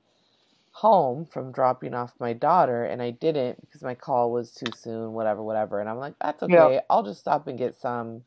[0.71, 5.13] home from dropping off my daughter, and I didn't because my call was too soon,
[5.13, 5.79] whatever, whatever.
[5.81, 6.81] And I'm like, that's okay.
[6.89, 8.23] I'll just stop and get some.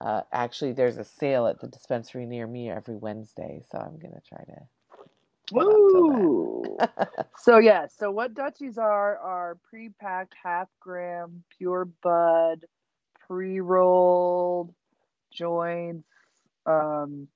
[0.00, 4.22] Uh, actually, there's a sale at the dispensary near me every Wednesday, so I'm gonna
[4.28, 4.54] try to.
[4.54, 5.33] Hold on till then.
[5.52, 6.76] Woo!
[7.38, 12.64] so yeah, so what Dutchies are are pre-packed half gram pure bud,
[13.26, 14.74] pre-rolled
[15.32, 16.08] joints
[16.66, 17.28] um,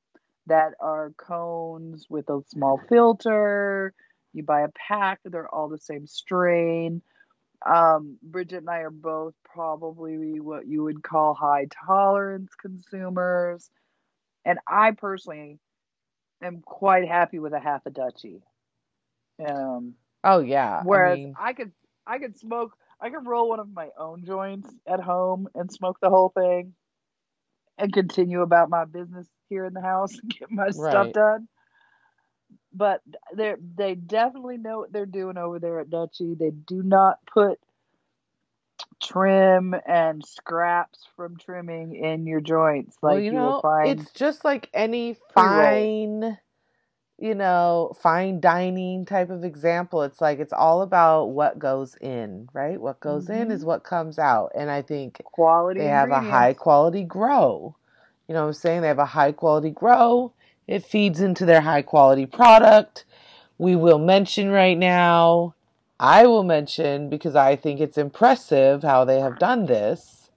[0.47, 3.93] that are cones with a small filter.
[4.33, 7.03] You buy a pack; they're all the same strain.
[7.67, 13.69] Um, Bridget and I are both probably what you would call high tolerance consumers,
[14.45, 15.59] and I personally
[16.43, 18.43] am quite happy with a half a Dutchie.
[19.47, 20.83] Um, Oh yeah.
[20.85, 21.73] whereas I mean, I could
[22.07, 25.99] I could smoke I could roll one of my own joints at home and smoke
[26.01, 26.75] the whole thing
[27.79, 31.49] and continue about my business here in the house and get my stuff done.
[32.73, 33.03] But
[33.35, 36.39] they they definitely know what they're doing over there at Dutchie.
[36.39, 37.59] They do not put
[39.03, 44.45] trim and scraps from trimming in your joints like well, you you know, it's just
[44.45, 46.39] like any fine,
[47.19, 50.03] you know, fine dining type of example.
[50.03, 52.81] It's like it's all about what goes in, right?
[52.81, 53.67] What goes in is Mhm.
[53.67, 54.53] what comes out.
[54.55, 57.75] And I think quality they have a high quality grow.
[58.29, 58.83] You know what I'm saying?
[58.83, 60.33] They have a high quality grow.
[60.67, 63.05] It feeds into their high quality product.
[63.59, 65.55] We will mention right now,
[66.01, 70.31] I will mention because I think it's impressive how they have done this.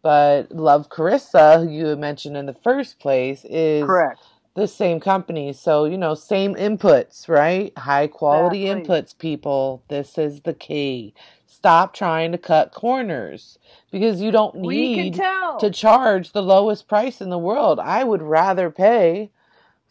[0.00, 4.20] But Love Clarissa, who you mentioned in the first place, is correct.
[4.54, 5.52] the same company.
[5.52, 7.76] So, you know, same inputs, right?
[7.78, 8.94] High quality Exactly.
[8.94, 9.82] inputs, people.
[9.88, 11.14] This is the key.
[11.46, 13.58] Stop trying to cut corners
[13.92, 15.22] because you don't need
[15.60, 17.78] to charge the lowest price in the world.
[17.78, 19.30] I would rather pay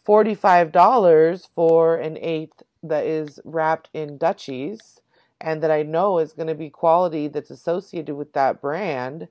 [0.06, 5.00] $45 for an eighth that is wrapped in Dutchies
[5.42, 9.28] and that I know is going to be quality that's associated with that brand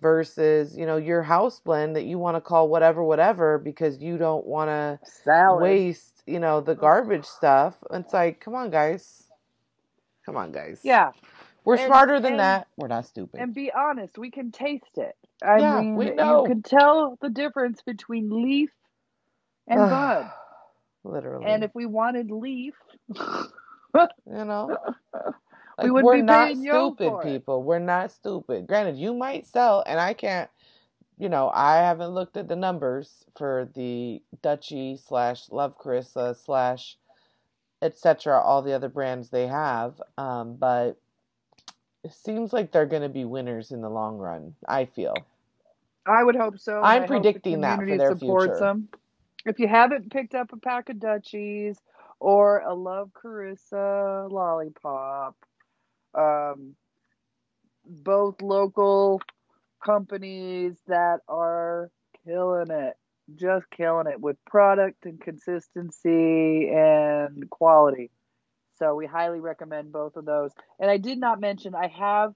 [0.00, 4.16] versus, you know, your house blend that you want to call whatever, whatever, because you
[4.16, 4.98] don't want to
[5.60, 7.76] waste, you know, the garbage stuff.
[7.92, 9.24] It's like, come on, guys.
[10.24, 10.80] Come on, guys.
[10.82, 11.12] Yeah.
[11.64, 12.68] We're and, smarter than and, that.
[12.76, 13.40] We're not stupid.
[13.40, 15.14] And be honest, we can taste it.
[15.42, 16.42] I yeah, mean, we know.
[16.42, 18.70] you can tell the difference between leaf
[19.68, 20.30] and bud.
[21.04, 21.46] Literally.
[21.46, 22.74] And if we wanted leaf,
[23.14, 24.76] you know,
[25.82, 27.62] like, we we're not stupid people.
[27.62, 28.66] We're not stupid.
[28.66, 30.50] Granted, you might sell, and I can't.
[31.18, 36.96] You know, I haven't looked at the numbers for the Dutchie slash Love Clarissa slash
[37.82, 38.40] etc.
[38.40, 40.96] All the other brands they have, um, but
[42.04, 44.54] it seems like they're going to be winners in the long run.
[44.66, 45.14] I feel.
[46.06, 46.80] I would hope so.
[46.80, 48.58] I'm predicting that for their future.
[48.58, 48.88] Them.
[49.44, 51.78] If you haven't picked up a pack of Dutchies
[52.18, 55.36] or a Love Clarissa lollipop,
[56.14, 56.74] um,
[57.84, 59.20] both local
[59.84, 61.90] companies that are
[62.24, 62.94] killing it,
[63.36, 68.10] just killing it with product and consistency and quality.
[68.78, 70.52] So we highly recommend both of those.
[70.78, 72.34] And I did not mention I have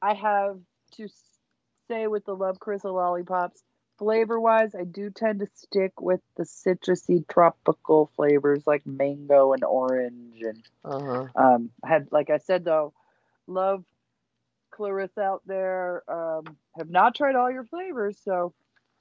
[0.00, 0.58] I have
[0.96, 1.08] to
[1.88, 3.62] say with the Love Clarissa lollipops,
[3.98, 9.64] flavor wise, I do tend to stick with the citrusy tropical flavors like mango and
[9.64, 11.26] orange and uh-huh.
[11.36, 12.92] um had like I said though,
[13.46, 13.84] love
[14.70, 16.02] Clarissa out there.
[16.08, 18.52] Um, have not tried all your flavors, so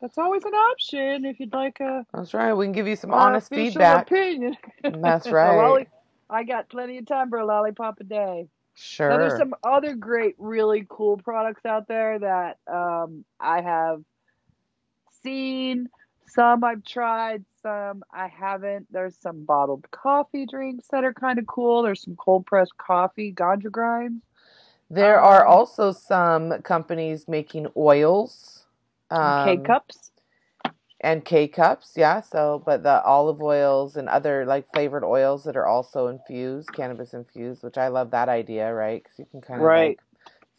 [0.02, 2.06] that's always an option if you'd like a.
[2.14, 2.54] That's right.
[2.54, 4.08] We can give you some honest feedback.
[4.08, 4.58] Opinion.
[4.84, 5.88] That's right.
[6.30, 8.48] I got plenty of time for a lollipop a day.
[8.74, 9.10] Sure.
[9.10, 14.02] Now, there's some other great, really cool products out there that um, I have
[15.24, 15.90] seen.
[16.28, 18.88] Some I've tried, some I haven't.
[18.90, 21.84] There's some bottled coffee drinks that are kind of cool.
[21.84, 24.24] There's some cold pressed coffee, ganja grinds.
[24.92, 28.66] There um, are also some companies making oils.
[29.10, 30.12] Um, K cups
[31.00, 32.20] and K cups, yeah.
[32.20, 37.14] So, but the olive oils and other like flavored oils that are also infused, cannabis
[37.14, 39.02] infused, which I love that idea, right?
[39.02, 39.98] Because you can kind of right.
[39.98, 40.00] like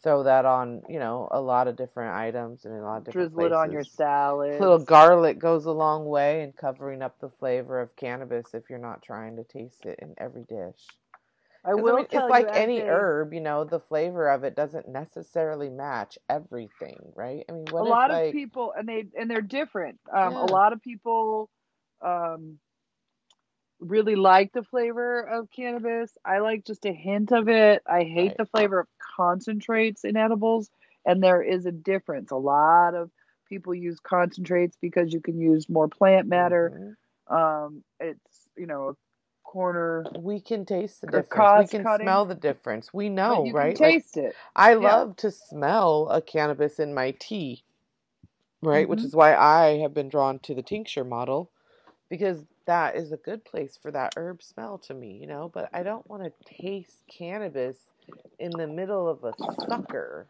[0.01, 3.33] throw that on, you know, a lot of different items and a lot of different
[3.33, 3.51] Drizzle places.
[3.51, 4.59] it on your salad.
[4.59, 8.79] Little garlic goes a long way in covering up the flavor of cannabis if you're
[8.79, 10.87] not trying to taste it in every dish.
[11.65, 11.93] I will.
[11.93, 16.17] I mean, it's like any herb, you know, the flavor of it doesn't necessarily match
[16.29, 17.45] everything, right?
[17.47, 18.27] I mean, a lot like...
[18.27, 19.99] of people, and they and they're different.
[20.13, 20.43] Um, yeah.
[20.43, 21.49] A lot of people
[22.01, 22.59] um,
[23.79, 26.11] really like the flavor of cannabis.
[26.25, 27.81] I like just a hint of it.
[27.87, 28.37] I hate right.
[28.37, 30.69] the flavor of concentrates in edibles,
[31.05, 32.31] and there is a difference.
[32.31, 33.09] A lot of
[33.47, 36.95] people use concentrates because you can use more plant matter.
[37.29, 37.33] Mm-hmm.
[37.33, 38.97] Um, it's you know
[39.53, 40.03] corner.
[40.17, 41.71] We can taste the difference.
[41.71, 42.05] We can cutting.
[42.05, 42.91] smell the difference.
[42.91, 43.75] We know, right?
[43.75, 44.35] taste like, it.
[44.55, 44.77] I yeah.
[44.77, 47.63] love to smell a cannabis in my tea,
[48.63, 48.81] right?
[48.81, 48.89] Mm-hmm.
[48.89, 51.51] Which is why I have been drawn to the tincture model
[52.09, 55.51] because that is a good place for that herb smell to me, you know.
[55.53, 56.31] But I don't want to
[56.61, 57.77] taste cannabis
[58.39, 59.33] in the middle of a
[59.69, 60.25] sucker.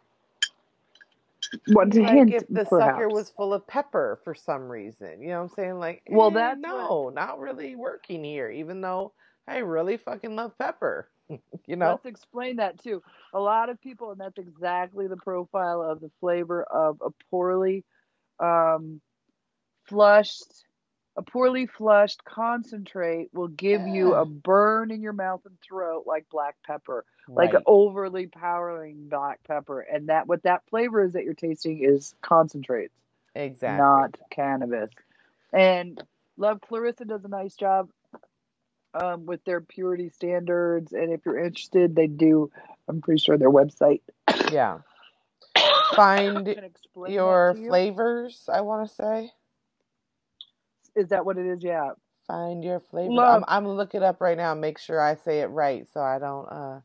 [1.68, 2.98] What like hint, if the perhaps.
[2.98, 5.22] sucker was full of pepper for some reason.
[5.22, 5.80] You know what I'm saying?
[5.80, 7.14] Like, well, eh, that's no, what...
[7.14, 8.50] not really working here.
[8.50, 9.14] Even though
[9.48, 11.10] I really fucking love pepper.
[11.30, 11.92] you know.
[11.92, 13.02] Let's explain that too.
[13.34, 17.86] A lot of people, and that's exactly the profile of the flavor of a poorly
[18.40, 19.02] um,
[19.86, 20.66] flushed
[21.16, 26.26] a poorly flushed concentrate will give you a burn in your mouth and throat like
[26.30, 27.54] black pepper, right.
[27.54, 29.80] like overly powering black pepper.
[29.80, 32.94] And that what that flavor is that you're tasting is concentrates.
[33.36, 33.78] Exactly.
[33.78, 34.90] Not cannabis.
[35.52, 36.02] And
[36.38, 37.90] Love Clarissa does a nice job
[38.96, 40.94] um, with their purity standards.
[40.94, 42.52] And if you're interested, they do,
[42.88, 44.02] I'm pretty sure their website.
[44.52, 44.80] Yeah.
[45.96, 46.56] Find
[47.08, 47.68] your you.
[47.68, 49.32] flavors, I want to say.
[50.96, 51.64] Is that what it is?
[51.64, 51.92] Yeah.
[52.28, 53.12] Find your flavor.
[53.12, 53.44] Love.
[53.48, 54.54] I'm, I'm look it up right now.
[54.54, 56.80] Make sure I say it right so I don't uh,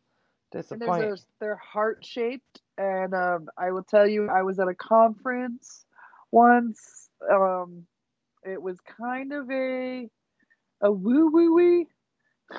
[0.51, 1.05] disappoint.
[1.05, 5.85] And they're heart shaped, and um, I will tell you, I was at a conference
[6.33, 7.09] once.
[7.31, 7.87] Um,
[8.45, 10.09] it was kind of a
[10.81, 11.87] a woo woo wee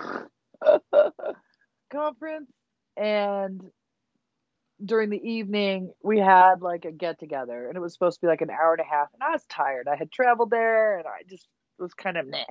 [1.91, 2.51] conference,
[2.95, 3.61] and
[4.83, 8.29] during the evening we had like a get together and it was supposed to be
[8.29, 9.87] like an hour and a half and I was tired.
[9.87, 12.45] I had traveled there and I just was kind of meh.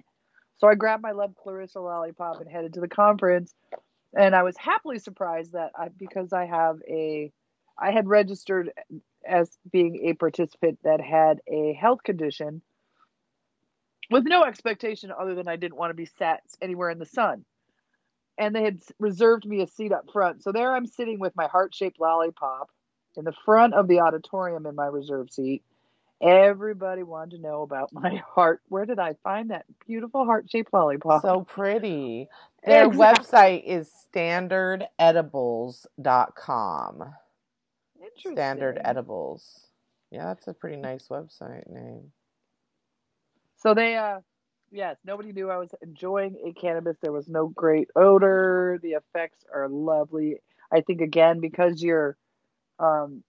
[0.59, 3.55] So I grabbed my Love Clarissa lollipop and headed to the conference
[4.17, 7.33] and I was happily surprised that I because I have a
[7.79, 8.73] I had registered
[9.27, 12.63] as being a participant that had a health condition
[14.11, 17.45] with no expectation other than I didn't want to be sat anywhere in the sun.
[18.39, 20.43] And they had reserved me a seat up front.
[20.43, 22.71] So there I'm sitting with my heart shaped lollipop
[23.17, 25.63] in the front of the auditorium in my reserve seat.
[26.21, 28.61] Everybody wanted to know about my heart.
[28.69, 31.23] Where did I find that beautiful heart shaped lollipop?
[31.23, 32.29] So pretty.
[32.65, 33.25] Their Exactly.
[33.25, 37.15] website is standardedibles.com.
[38.01, 38.35] Interesting.
[38.35, 39.67] Standard Edibles.
[40.11, 42.11] Yeah, that's a pretty nice website name.
[43.57, 44.21] So they, uh,
[44.71, 46.97] yes, nobody knew I was enjoying a cannabis.
[47.01, 48.79] There was no great odor.
[48.83, 50.37] The effects are lovely.
[50.73, 52.17] I think again because you're,
[52.79, 53.23] um,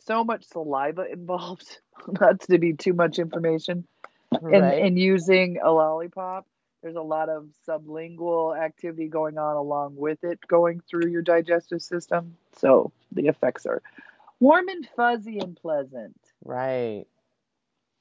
[0.00, 1.80] so much saliva involved.
[2.20, 3.86] Not to be too much information.
[4.42, 4.78] in, Right.
[4.84, 6.46] in using a lollipop,
[6.82, 11.82] there's a lot of sublingual activity going on along with it going through your digestive
[11.82, 12.36] system.
[12.56, 13.82] So the effects are
[14.38, 17.06] warm and fuzzy and pleasant, right.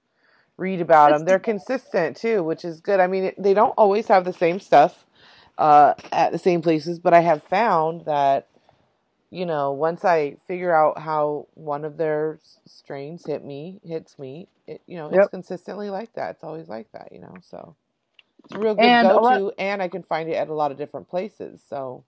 [0.57, 1.27] read about Let's them.
[1.27, 2.99] They're consistent too, which is good.
[2.99, 5.05] I mean, they don't always have the same stuff
[5.57, 8.47] uh, at the same places, but I have found that
[9.33, 14.47] you know once I figure out how one of their strains hit me, hits me,
[14.67, 16.31] it you know it's consistently like that.
[16.35, 17.35] It's always like that, you know.
[17.41, 17.75] So
[18.45, 20.53] it's a real good And go lot- to, and I can find it at a
[20.53, 21.61] lot of different places.
[21.67, 22.05] So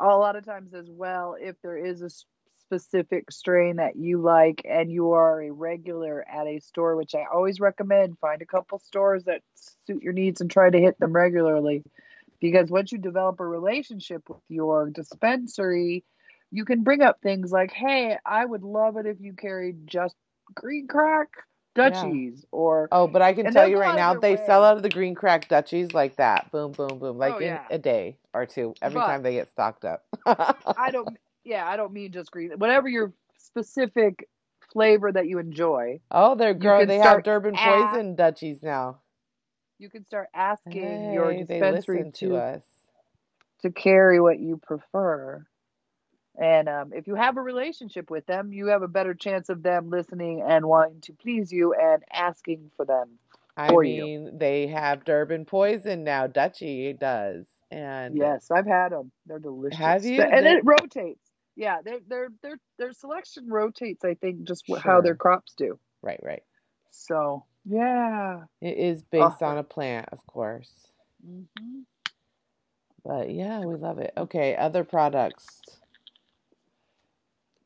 [0.00, 2.10] a lot of times as well if there is a
[2.68, 7.24] specific strain that you like and you are a regular at a store which i
[7.32, 9.42] always recommend find a couple stores that
[9.86, 11.82] suit your needs and try to hit them regularly
[12.40, 16.02] because once you develop a relationship with your dispensary
[16.52, 20.14] you can bring up things like hey i would love it if you carried just
[20.54, 21.28] green crack
[21.74, 24.68] dutchies or Oh, but I can tell you right now, they sell way.
[24.68, 26.50] out of the green crack Dutchies like that.
[26.52, 27.16] Boom, boom, boom.
[27.16, 27.64] Like Oh, in yeah.
[27.70, 28.74] a day or two.
[28.82, 30.04] Every But- time they get stocked up.
[30.26, 31.16] I don't.
[31.44, 32.50] Yeah, I don't mean just green.
[32.58, 34.28] Whatever your specific
[34.70, 36.80] flavor that you enjoy, Oh, they're grow.
[36.80, 39.00] can They have Durban at- poison Dutchies now.
[39.78, 42.62] you can start asking your Hey, they dispensary to to us.
[43.62, 45.46] to carry what you prefer.
[46.42, 49.62] And um, if you have a relationship with them, you have a better chance of
[49.62, 53.10] them listening and wanting to please you and asking for them.
[53.56, 54.02] I for you.
[54.02, 56.26] mean, they have Durban poison now.
[56.26, 59.12] Dutchie does, and Yes, I've had them.
[59.26, 59.78] They're delicious.
[59.78, 60.20] Have you?
[60.20, 61.20] And They're- it rotates.
[61.54, 64.04] Yeah, their their their their selection rotates.
[64.04, 65.78] I think just wh- how their crops do.
[66.00, 66.42] right, right.
[66.90, 68.44] So yeah.
[68.62, 69.46] It is based Oh.
[69.46, 70.72] on a plant, of course.
[71.24, 71.82] hmm
[73.04, 74.12] But yeah, we love it.
[74.16, 75.60] Okay, other products.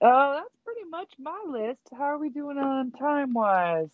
[0.00, 1.80] Oh, that's pretty much my list.
[1.96, 3.90] How are we doing on time wise?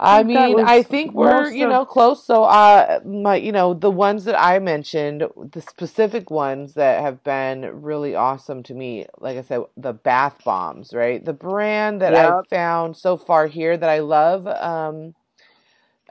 [0.00, 2.24] I mean, I think we're, you know, close.
[2.24, 7.22] So, uh, my, you know, the ones that I mentioned, the specific ones that have
[7.24, 11.24] been really awesome to me, like I said, the bath bombs, right?
[11.24, 15.14] The brand that I've found so far here that I love, um,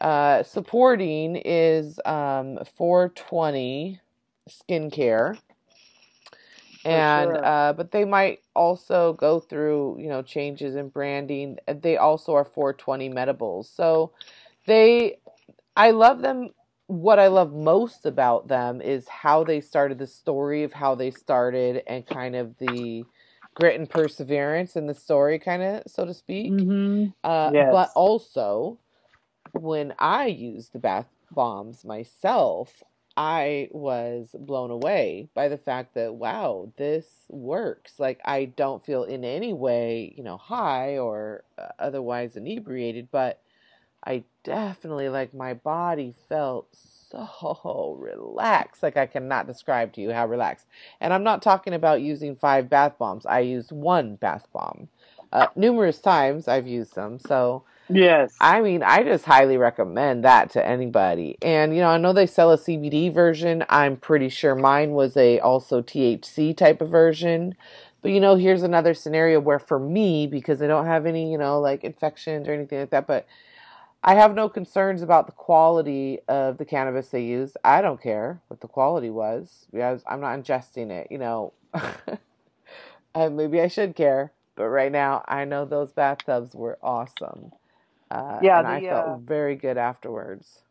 [0.01, 3.99] uh, supporting is, um, 420
[4.49, 5.37] skincare.
[6.85, 7.43] And, sure.
[7.43, 11.57] uh, but they might also go through, you know, changes in branding.
[11.67, 13.65] They also are 420 Medibles.
[13.73, 14.11] So
[14.67, 15.17] they,
[15.75, 16.49] I love them.
[16.87, 21.11] What I love most about them is how they started the story of how they
[21.11, 23.07] started and kind of the
[23.55, 26.65] grit and perseverance in the story, kind of, so to speak.
[26.65, 27.65] hmm Uh, Yes.
[27.69, 28.79] But also,
[29.53, 32.83] when I used the bath bombs myself,
[33.15, 37.99] I was blown away by the fact that, wow, this works.
[37.99, 43.39] Like, I don't feel in any way, you know, high or uh, otherwise inebriated, but
[44.05, 48.81] I definitely, like, my body felt so relaxed.
[48.81, 50.65] Like, I cannot describe to you how relaxed.
[50.99, 54.89] And I'm not talking about using five bath bombs, I used one bath bomb.
[55.31, 57.19] Uh, numerous times I've used them.
[57.19, 58.35] So, Yes.
[58.39, 61.37] I mean, I just highly recommend that to anybody.
[61.41, 63.63] And you know, I know they sell a CBD version.
[63.69, 67.55] I'm pretty sure mine was a also THC type of version.
[68.01, 71.37] But you know, here's another scenario where for me, because I don't have any, you
[71.37, 73.27] know, like infections or anything like that, but
[74.03, 77.55] I have no concerns about the quality of the cannabis they use.
[77.63, 81.53] I don't care what the quality was because I'm not ingesting it, you know.
[83.15, 87.53] uh, maybe I should care, but right now I know those bathtubs were awesome.
[88.13, 90.63] Uh, Yeah, and I felt uh, very good afterwards.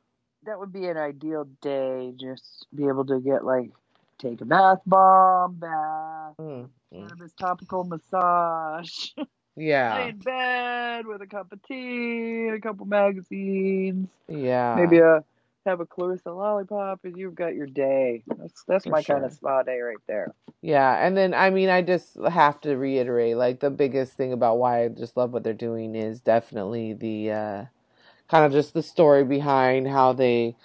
[0.44, 2.12] that would be an ideal day.
[2.18, 3.70] Just be able to get like
[4.18, 7.08] take a bath bomb, bath, Mm, mm.
[7.08, 9.24] cannabis topical massage, Yeah.
[9.90, 14.74] lay Yeah, in bed with a cup of tea, a couple magazines, yeah.
[14.74, 15.24] maybe a
[15.66, 18.22] have a Clarissa lollipop, and you've got your day.
[18.38, 20.32] That's that's For my kind of spa day right there.
[20.62, 24.58] Yeah, and then I mean, I just have to reiterate, like the biggest thing about
[24.58, 27.64] why I just love what they're doing is definitely the uh,
[28.28, 30.56] kind of just the story behind how they.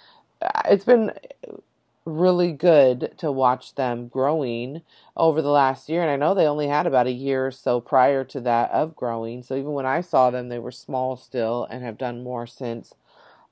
[0.42, 1.12] uh, It's been
[2.04, 4.82] really good to watch them growing
[5.16, 7.80] over the last year, and I know they only had about a year or so
[7.80, 9.42] prior to that of growing.
[9.42, 12.94] So even when I saw them, they were small still, and have done more since.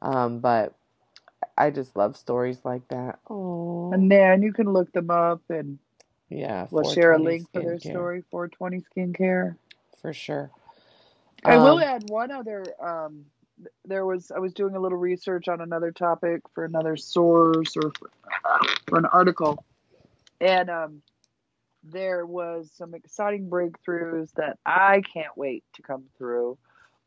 [0.02, 0.74] Um, but
[1.56, 3.18] I just love stories like that.
[3.30, 5.78] Oh, And then you can look them up, and
[6.28, 7.90] yeah, we'll share a link for their skincare.
[7.90, 8.22] story.
[8.30, 9.56] 420 Skincare.
[10.02, 10.50] for sure.
[11.44, 12.64] I will Um, add one other.
[12.82, 13.26] Um,
[13.84, 17.92] there was I was doing a little research on another topic for another source or
[17.98, 18.10] for,
[18.88, 19.64] for an article,
[20.40, 21.02] and um,
[21.84, 26.58] there was some exciting breakthroughs that I can't wait to come through.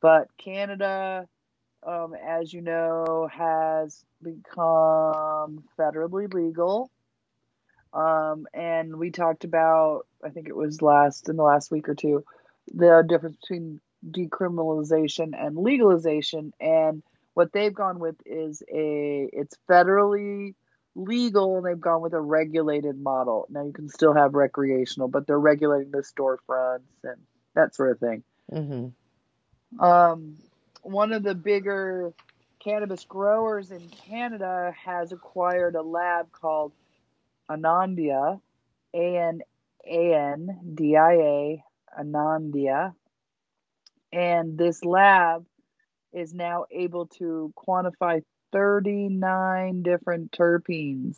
[0.02, 1.28] But Canada,
[1.84, 6.92] um, as you know, has become federally legal.
[7.94, 11.96] Um, and we talked about, I think it was last in the last week or
[11.96, 12.24] two,
[12.74, 16.54] the difference between decriminalization and legalization.
[16.60, 17.02] And
[17.34, 20.54] what they've gone with is a it's federally
[20.96, 23.48] legal and they've gone with a regulated model.
[23.50, 27.22] Now you can still have recreational, but they're regulating the storefronts and
[27.56, 28.24] that sort of thing.
[28.52, 29.84] Mm-hmm.
[29.84, 30.38] Um,
[30.90, 32.14] one of the bigger
[32.60, 36.74] cannabis growers in Canada has acquired a lab called
[37.50, 38.42] Anandia,
[38.94, 39.42] A N
[39.88, 41.64] A N D I A,
[42.00, 42.94] Anandia.
[44.12, 45.46] And this lab
[46.12, 51.18] is now able to quantify 39 different terpenes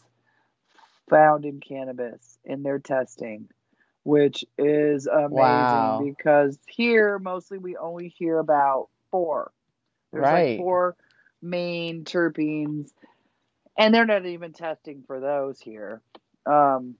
[1.09, 3.47] found in cannabis in their testing,
[4.03, 6.01] which is amazing Wow.
[6.03, 9.51] because here mostly we only hear about four.
[10.11, 10.31] There's Right.
[10.31, 10.95] like four
[11.41, 12.91] main terpenes,
[13.77, 16.01] and they're not even testing for those here.
[16.45, 16.95] Um,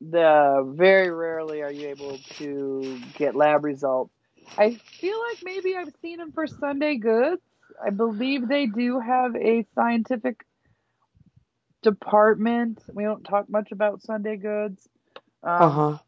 [0.00, 4.14] the very rarely are you able to get lab results.
[4.58, 7.42] I feel like maybe I've seen them for Sunday Goods.
[7.84, 10.44] I believe they do have a scientific
[11.82, 12.82] department.
[12.92, 14.88] We don't talk much about Sunday Goods.
[15.42, 15.98] Um, Uh huh.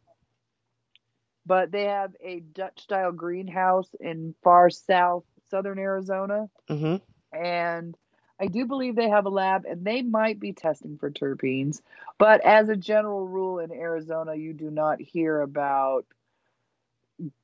[1.47, 6.49] But they have a Dutch style greenhouse in far south, southern Arizona.
[6.69, 7.01] Mhm.
[7.33, 7.97] And
[8.39, 11.83] I do believe they have a lab and they might be testing for terpenes.
[12.17, 16.07] But as a general rule in Arizona, you do not hear about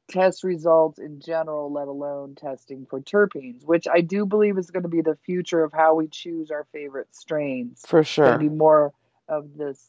[0.09, 4.84] test results in general, let alone testing for terpenes, which I do believe is going
[4.84, 7.84] to be the future of how we choose our favorite strains.
[7.86, 8.38] For sure.
[8.38, 8.94] be more
[9.28, 9.84] of this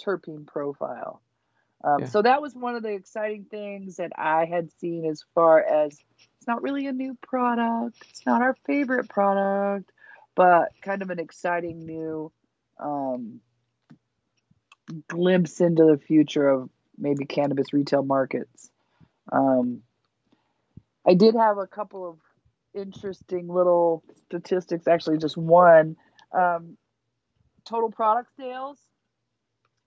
[0.00, 1.20] terpene profile.
[1.84, 2.06] Um, Yeah.
[2.06, 6.02] So that was one of the exciting things that I had seen as far as
[6.40, 9.92] it's not really a new product, it's not our favorite product,
[10.34, 12.32] but kind of an exciting new
[12.78, 13.40] um,
[15.06, 18.70] glimpse into the future of maybe cannabis retail markets.
[19.30, 19.82] Um,
[21.06, 22.16] I did have a couple of
[22.72, 25.96] interesting little statistics, actually, just one.
[26.32, 26.78] Um,
[27.66, 28.78] total product sales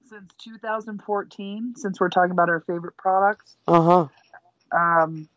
[0.07, 3.57] since 2014, since we're talking about our favorite products.
[3.67, 4.07] Uh huh.
[4.71, 5.27] Um,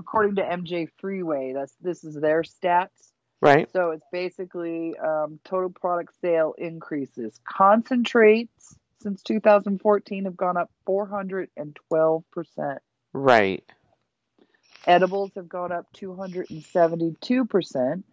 [0.00, 3.12] according to MJ Freeway, that's this is their stats.
[3.40, 3.70] Right.
[3.72, 7.40] So it's basically um, total product sale increases.
[7.44, 12.78] Concentrates since 2014 have gone up 412 percent.
[13.12, 13.64] Right.
[14.86, 18.04] Edibles have gone up 272 percent,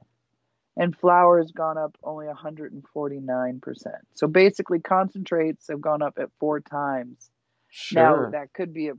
[0.75, 3.95] and flour has gone up only 149 percent.
[4.13, 7.29] So basically, concentrates have gone up at four times.
[7.69, 8.25] Sure.
[8.25, 8.93] Now that could be a,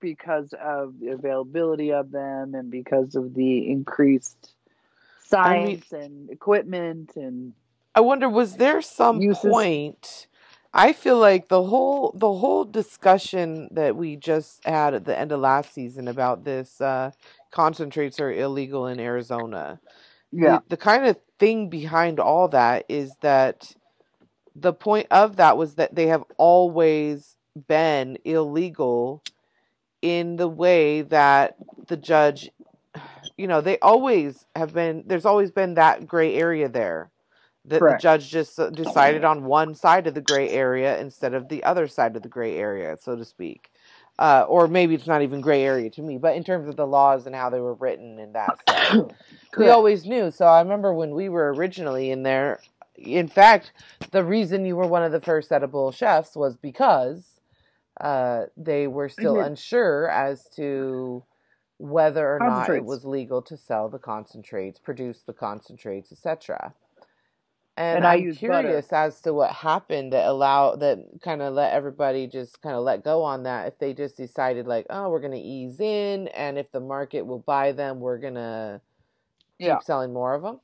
[0.00, 4.52] because of the availability of them and because of the increased
[5.32, 7.52] I mean- science and equipment and
[7.96, 10.26] I wonder, was there some Uses- point?
[10.76, 15.30] I feel like the whole the whole discussion that we just had at the end
[15.30, 17.12] of last season about this uh,
[17.52, 19.78] concentrates are illegal in Arizona.
[20.32, 23.72] yeah, The, the kind of thing behind all that is that
[24.56, 27.36] the point of that was that they have always
[27.68, 29.22] been illegal
[30.04, 32.50] in the way that the judge,
[33.38, 37.10] you know, they always have been, there's always been that gray area there.
[37.64, 41.64] That the judge just decided on one side of the gray area instead of the
[41.64, 43.70] other side of the gray area, so to speak.
[44.18, 46.86] Uh, or maybe it's not even gray area to me, but in terms of the
[46.86, 49.10] laws and how they were written and that stuff
[49.56, 50.30] we always knew.
[50.30, 52.60] So I remember when we were originally in there.
[52.96, 53.72] In fact,
[54.10, 57.33] the reason you were one of the first edible chefs was because
[58.00, 61.24] uh, they were still unsure as to
[61.78, 66.74] whether or not it was legal to sell the concentrates, produce the concentrates, etc.
[67.76, 68.80] And, And I I'm use butter.
[68.80, 72.84] curious as to what happened that allow that kind of let everybody just kind of
[72.84, 73.68] let go on that.
[73.68, 77.40] If they just decided like, oh, we're gonna ease in, and if the market will
[77.40, 78.80] buy them, we're gonna
[79.60, 80.60] keep selling more of them.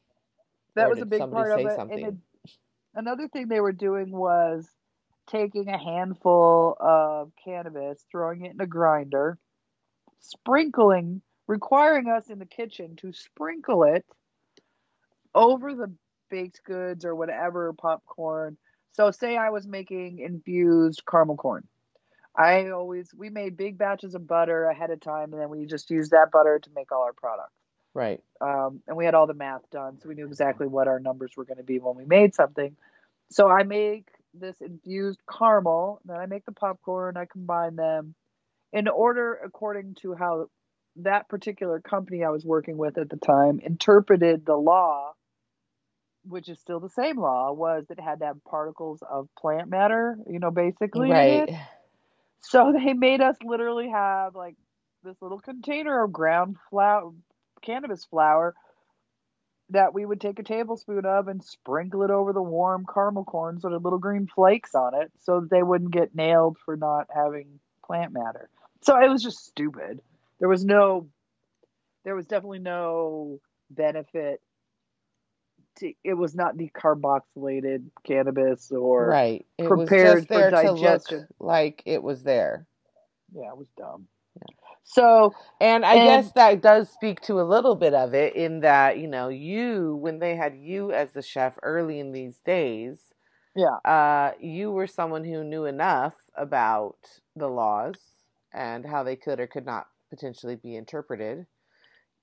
[0.76, 1.72] that Or was a big part of it.
[1.74, 1.90] something?
[1.90, 2.14] And it,
[2.94, 4.68] another thing they were doing was
[5.30, 9.38] taking a handful of cannabis, throwing it in a grinder,
[10.20, 14.04] sprinkling, requiring us in the kitchen to sprinkle it
[15.34, 15.92] over the
[16.30, 18.56] baked goods or whatever popcorn.
[18.92, 21.66] So, say I was making infused caramel corn.
[22.36, 25.90] I always we made big batches of butter ahead of time, and then we just
[25.90, 27.52] used that butter to make all our products
[27.94, 28.20] Right.
[28.40, 31.32] um, and we had all the math done, so we knew exactly what our numbers
[31.36, 32.76] were going to be when we made something.
[33.30, 38.14] So I make this infused caramel, then I make the popcorn, I combine them
[38.72, 40.46] in order according to how
[40.96, 45.12] that particular company I was working with at the time interpreted the law,
[46.24, 49.68] which is still the same law, was that it had to have particles of plant
[49.68, 51.10] matter, you know, basically.
[51.10, 51.48] Right.
[52.40, 54.56] So they made us literally have like
[55.02, 57.12] this little container of ground flour,
[57.62, 58.54] cannabis flour,
[59.70, 63.60] that we would take a tablespoon of and sprinkle it over the warm caramel corn
[63.60, 67.06] so there little green flakes on it so that they wouldn't get nailed for not
[67.14, 68.48] having plant matter.
[68.82, 70.00] So it was just stupid.
[70.38, 71.08] There was no,
[72.04, 73.40] there was definitely no
[73.70, 74.40] benefit.
[75.78, 79.46] To, it was not decarboxylated cannabis or right.
[79.56, 81.28] It prepared for there to look digestion.
[81.38, 82.66] like it was there.
[83.32, 84.08] yeah, it was dumb.
[84.92, 88.60] So And I And- guess that does speak to a little bit of it in
[88.60, 93.12] that, you know, you, when they had you as the chef early in these days,
[93.54, 97.96] yeah, uh, you were someone who knew enough about the laws
[98.52, 101.46] and how they could or could not potentially be interpreted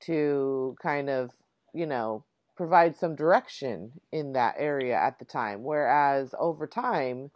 [0.02, 1.32] to kind of,
[1.74, 2.24] you know,
[2.56, 5.64] provide some direction in that area at the time.
[5.64, 7.32] Whereas over time,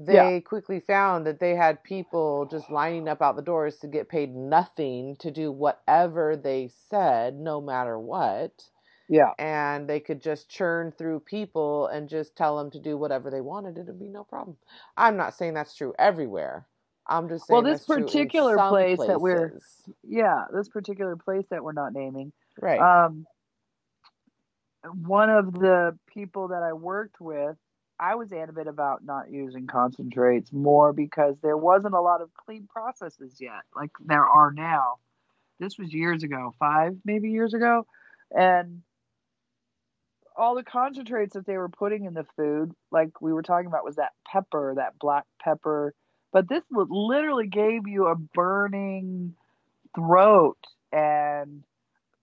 [0.00, 0.40] they Yeah.
[0.40, 4.34] quickly found that they had people just lining up out the doors to get paid
[4.34, 8.70] nothing to do whatever they said, no matter what.
[9.10, 9.32] yeah.
[9.38, 13.40] And they could just churn through people and just tell them to do whatever they
[13.40, 13.78] wanted.
[13.78, 14.56] It'd be no problem.
[14.96, 16.68] I'm not saying that's true everywhere.
[17.08, 19.50] I'm just saying Well, this that's true in particular place that we're-
[20.04, 22.32] Yeah, this particular place that we're not naming.
[22.60, 22.78] right.
[22.80, 23.26] Um,
[25.06, 27.56] one of the people that I worked with,
[28.00, 32.68] I was adamant about not using concentrates more because there wasn't a lot of clean
[32.68, 34.96] processes yet, like there are now.
[35.58, 37.86] This was years ago, five maybe years ago,
[38.30, 38.82] and
[40.36, 43.84] all the concentrates that they were putting in the food, like we were talking about,
[43.84, 45.92] was that pepper, that black pepper.
[46.32, 49.34] But this literally gave you a burning
[49.96, 50.58] throat,
[50.92, 51.64] and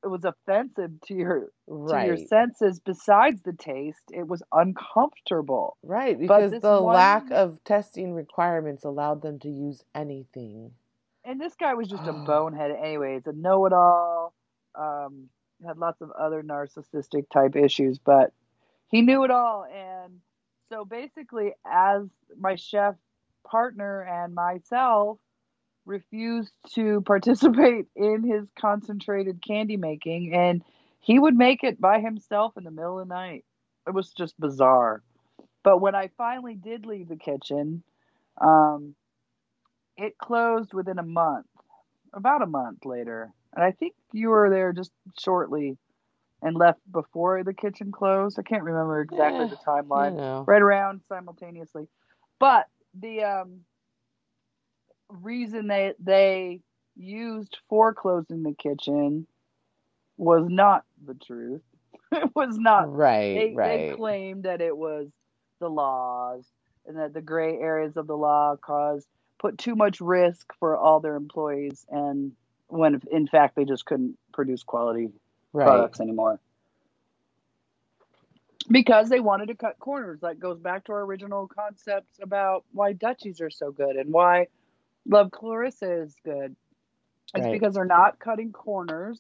[0.05, 2.79] it was offensive to your to your senses.
[2.79, 5.77] Besides the taste, it was uncomfortable.
[5.81, 10.71] Right, because the one- lack of testing requirements allowed them to use anything.
[11.23, 14.35] And this guy was just a bonehead, anyways, a know-it-all.
[14.75, 15.29] Um,
[15.65, 18.31] had lots of other narcissistic type issues, but
[18.89, 19.65] he knew it all.
[19.65, 20.19] And
[20.69, 22.03] so basically, as
[22.37, 22.93] my chef
[23.47, 25.17] partner and myself
[25.85, 30.63] refused to participate in his concentrated candy making, and
[30.99, 33.45] he would make it by himself in the middle of the night.
[33.87, 35.03] It was just bizarre.
[35.63, 37.83] But when I finally did leave the kitchen,
[38.41, 38.95] um,
[39.97, 41.47] it closed within a month,
[42.13, 43.31] about a month later.
[43.55, 45.77] And I think you were there just shortly
[46.41, 48.37] and left before the kitchen closed.
[48.39, 50.43] I can't remember exactly Eh, the timeline You know.
[50.47, 51.87] right around simultaneously.
[52.39, 53.61] But the um,
[55.09, 56.61] reason they they
[56.95, 59.27] used for closing the kitchen
[60.17, 61.61] was not the truth.
[62.11, 62.95] it was not.
[62.95, 65.07] Right, They, they claimed that it was
[65.59, 66.45] the laws
[66.85, 69.07] and that the gray areas of the law caused
[69.39, 72.31] put too much risk for all their employees, and
[72.67, 75.09] when in fact they just couldn't produce quality
[75.53, 75.65] Right.
[75.65, 76.39] products anymore
[78.69, 80.19] because they wanted to cut corners.
[80.21, 84.47] That goes back to our original concepts about why Dutchies are so good and why
[85.07, 86.55] Love Clarissa is good.
[87.33, 87.51] It's Right.
[87.53, 89.19] because they're not cutting corners.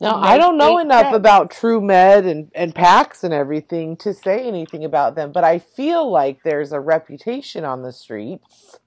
[0.00, 1.16] Now, I don't know enough cents.
[1.16, 5.58] about True Med and, and PAX and everything to say anything about them, but I
[5.58, 8.78] feel like there's a reputation on the streets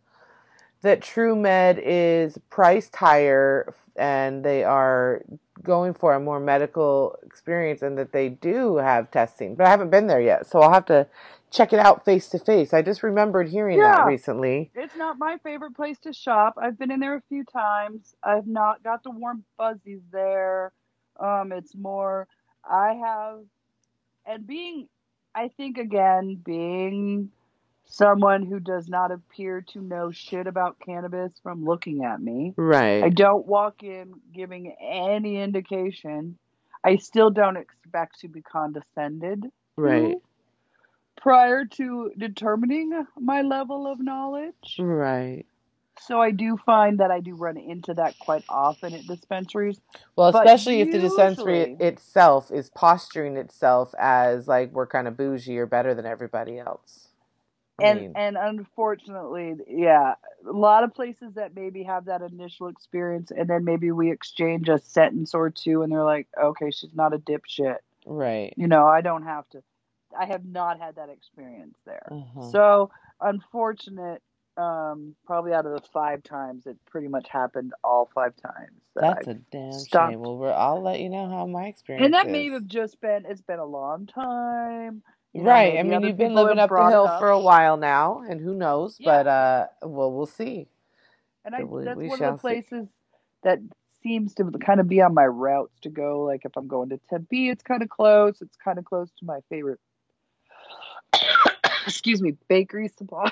[0.81, 5.23] that True Med is priced higher and they are
[5.63, 9.55] going for a more medical experience and that they do have testing.
[9.55, 11.07] But I haven't been there yet, so I'll have to
[11.51, 12.73] check it out face to face.
[12.73, 14.71] I just remembered hearing that recently.
[14.75, 16.55] It's not my favorite place to shop.
[16.61, 18.15] I've been in there a few times.
[18.23, 20.71] I've not got the warm fuzzies there.
[21.19, 22.27] Um, it's more
[22.63, 23.39] I have,
[24.25, 24.87] and being
[25.33, 27.31] I think again, being
[27.85, 33.03] someone who does not appear to know shit about cannabis from looking at me, Right.
[33.03, 36.37] I don't walk in giving any indication.
[36.83, 40.17] I still don't expect to be condescended to right.
[41.17, 44.77] Prior to determining my level of knowledge.
[44.79, 45.45] Right.
[45.99, 49.81] So I do find that I do run into that quite often at dispensaries.
[50.15, 55.57] Well, especially if the dispensary itself is posturing itself as like we're kind of bougie
[55.57, 57.07] or better than everybody else.
[57.79, 60.15] I and mean, and unfortunately, yeah,
[60.47, 64.67] a lot of places that maybe have that initial experience, and then maybe we exchange
[64.67, 68.53] a sentence or two, and they're like, "Okay, she's not a dipshit." right.
[68.55, 69.61] You know, I don't have to.
[70.17, 72.07] I have not had that experience there.
[72.11, 72.51] Uh-huh.
[72.51, 74.21] So unfortunate.
[74.57, 78.71] Um, probably out of the five times, it pretty much happened all five times.
[78.95, 80.13] that That's I've- a damn stopped.
[80.13, 80.19] shame.
[80.19, 82.31] Well, we're, I'll let you know how my experience and that is.
[82.31, 83.23] may have just been.
[83.29, 85.03] It's been a long time.
[85.33, 85.77] you know, right.
[85.77, 87.19] I mean, you've been living up the hill up.
[87.19, 88.95] for a while now, and who knows?
[88.99, 89.11] Yeah.
[89.23, 90.67] But uh, well, we'll see.
[91.45, 92.41] And I, We- that's we one of the see.
[92.41, 92.87] places
[93.43, 93.59] that
[94.01, 96.23] seems to kind of be on my routes to go.
[96.23, 98.41] Like if I'm going to Tempe, it's kind of close.
[98.41, 99.79] It's kind of close to my favorite,
[101.87, 103.31] excuse me, bakery supply.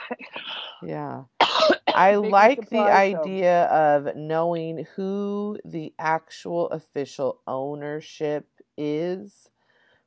[0.82, 1.24] Yeah.
[1.94, 9.50] I like the idea of knowing who the actual official ownership is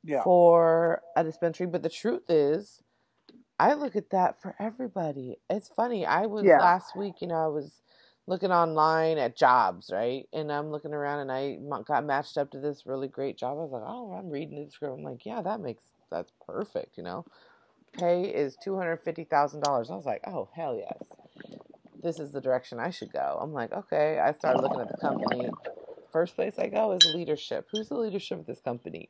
[0.03, 0.25] Yeah.
[0.25, 1.67] for a dispensary.
[1.67, 2.81] But the truth is,
[3.59, 5.37] I look at that for everybody.
[5.49, 6.05] It's funny.
[6.05, 6.57] I was Yeah.
[6.57, 7.81] last week, you know, I was
[8.27, 10.27] looking online at jobs, right?
[10.33, 11.57] And I'm looking around and I
[11.87, 13.57] got matched up to this really great job.
[13.57, 14.99] I was like, oh, I'm reading the description.
[14.99, 17.25] I'm like, yeah, that makes, that's perfect, you know?
[17.93, 19.91] Pay is $250,000.
[19.91, 20.97] I was like, oh, hell yes.
[22.01, 23.37] This is the direction I should go.
[23.41, 24.19] I'm like, okay.
[24.19, 25.49] I started looking at the company.
[26.11, 27.67] First place I go is leadership.
[27.71, 29.09] Who's the leadership of this company?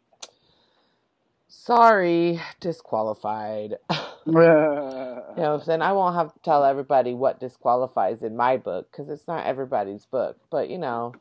[1.48, 3.76] Sorry, disqualified.
[4.26, 9.10] you know, then I won't have to tell everybody what disqualifies in my book because
[9.10, 10.38] it's not everybody's book.
[10.52, 11.14] But you know,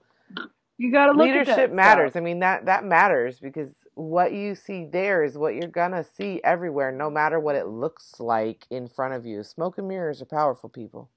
[0.76, 2.12] you got to leadership matters.
[2.12, 2.20] stuff.
[2.20, 6.40] I mean that that matters because what you see there is what you're gonna see
[6.44, 9.42] everywhere, no matter what it looks like in front of you.
[9.42, 11.10] Smoke and mirrors are powerful, people.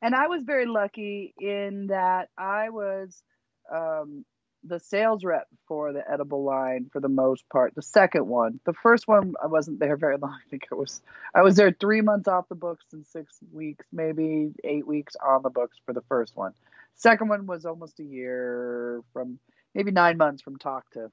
[0.00, 3.22] And I was very lucky in that I was
[3.70, 4.24] um,
[4.64, 7.74] the sales rep for the edible line for the most part.
[7.74, 10.38] The second one, the first one, I wasn't there very long.
[10.46, 11.02] I think it was
[11.34, 15.42] I was there three months off the books and six weeks, maybe eight weeks on
[15.42, 16.54] the books for the first one.
[16.94, 19.38] Second one was almost a year from
[19.74, 21.10] maybe nine months from talk to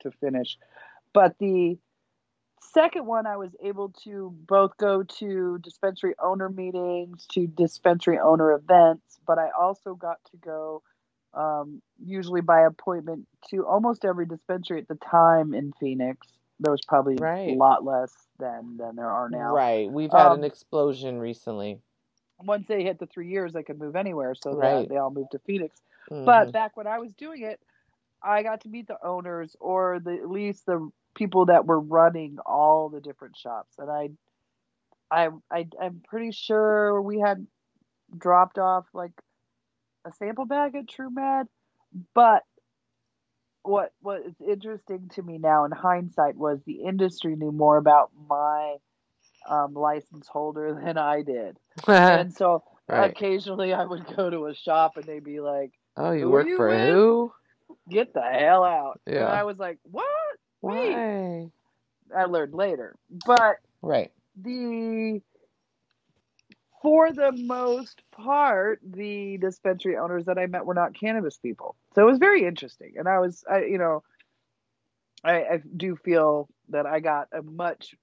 [0.00, 0.58] to finish.
[1.12, 1.78] But the
[2.62, 8.52] second one I was able to both go to dispensary owner meetings, to dispensary owner
[8.52, 10.82] events, but I also got to go
[11.34, 16.26] um, usually by appointment to almost every dispensary at the time in Phoenix.
[16.60, 17.48] There was probably Right.
[17.50, 19.54] a lot less than than there are now.
[19.54, 19.90] Right.
[19.90, 21.80] We've had an Um, explosion recently.
[22.42, 24.88] Once they hit the three years, they could move anywhere, so Right.
[24.88, 25.80] they, they all moved to Phoenix.
[26.10, 26.24] Mhm.
[26.24, 27.60] But back when I was doing it,
[28.22, 32.38] I got to meet the owners or the at least the people that were running
[32.44, 33.76] all the different shops.
[33.78, 34.10] And I
[35.10, 37.46] I I I'm pretty sure we had
[38.16, 39.12] dropped off like
[40.04, 41.46] a sample bag at TrueMed,
[42.14, 42.42] but
[43.62, 48.10] what what is interesting to me now in hindsight was the industry knew more about
[48.28, 48.76] my
[49.48, 53.10] um, license holder than I did, and so right.
[53.10, 56.56] occasionally I would go to a shop and they'd be like, Oh, you work you
[56.56, 56.88] for with?
[56.88, 57.32] who?
[57.88, 59.00] Get the hell out.
[59.06, 59.26] And Yeah.
[59.26, 60.06] I was like, what?
[60.62, 60.92] Wait.
[60.92, 61.50] Why?
[62.16, 62.96] I learned later.
[63.26, 64.12] But Right.
[64.36, 65.22] the
[66.82, 71.76] for the most part, the dispensary owners that I met were not cannabis people.
[71.94, 72.94] So it was very interesting.
[72.96, 74.02] And I was I you know
[75.24, 77.94] I, I do feel that I got a much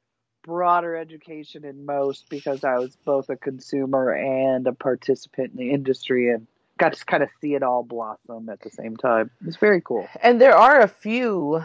[0.44, 5.72] broader education in most because I was both a consumer and a participant in the
[5.72, 6.48] industry and
[6.78, 9.32] got to kind of see it all blossom at the same time.
[9.46, 10.12] It's very cool.
[10.22, 11.64] And there are a few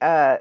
[0.00, 0.38] uh,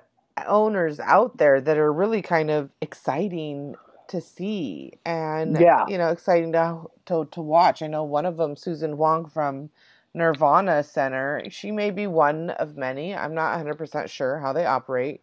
[0.48, 3.76] owners out there that are really kind of exciting
[4.08, 5.86] to see and Yeah.
[5.86, 7.82] you know exciting to to to watch.
[7.82, 9.70] I know one of them, Susan Wong from
[10.14, 11.44] Nirvana Center.
[11.50, 13.16] She may be one of many.
[13.16, 15.22] I'm not 100 percent sure how they operate,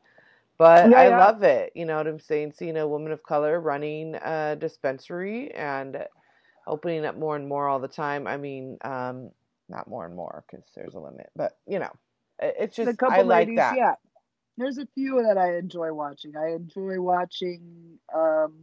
[0.58, 1.10] but Yeah, I yeah.
[1.10, 1.72] love it.
[1.74, 2.52] You know what I'm saying?
[2.52, 6.04] Seeing a woman of color running a dispensary and
[6.68, 8.26] opening up more and more all the time.
[8.26, 9.30] I mean, um,
[9.68, 11.90] not more and more because there's a limit, but you know,
[12.38, 13.76] it's just a couple I like that.
[13.76, 13.94] yeah.
[14.56, 16.36] There's a few that I enjoy watching.
[16.36, 18.54] I enjoy watching, um,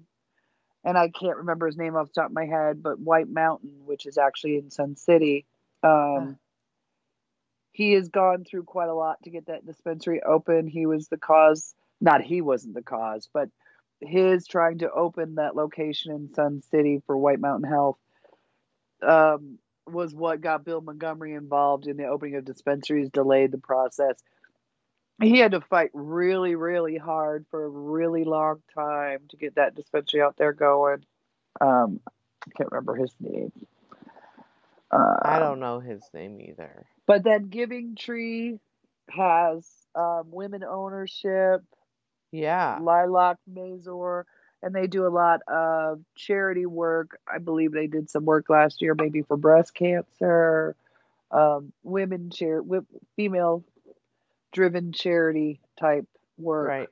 [0.84, 3.86] and I can't remember his name off the top of my head, but White Mountain,
[3.86, 5.46] which is actually in Sun City.
[5.84, 6.38] Um,
[7.72, 10.68] he has gone through quite a lot to get that dispensary open.
[10.68, 13.50] He was the cause not he wasn't the cause, but
[14.02, 17.98] his trying to open that location in Sun City for White Mountain Health
[19.02, 19.58] um,
[19.88, 24.18] was what got Bill Montgomery involved in the opening of dispensaries, delayed the process.
[25.22, 29.76] He had to fight really, really hard for a really long time to get that
[29.76, 31.06] dispensary out there going.
[31.62, 32.02] Um,
[32.46, 33.52] I can't remember his name.
[34.92, 36.86] Uh, I don't know his name either.
[37.08, 38.60] But then Giving Tree
[39.10, 39.66] has
[39.96, 41.62] um, women ownership.
[42.36, 42.80] Yeah.
[42.82, 44.24] Lilac Mazor.
[44.64, 47.20] And they do a lot of charity work.
[47.32, 50.76] I believe they did some work last year, maybe for breast cancer,
[51.30, 52.64] um, women chair,
[53.16, 53.64] female
[54.54, 56.08] driven charity type
[56.38, 56.68] work.
[56.68, 56.88] Right.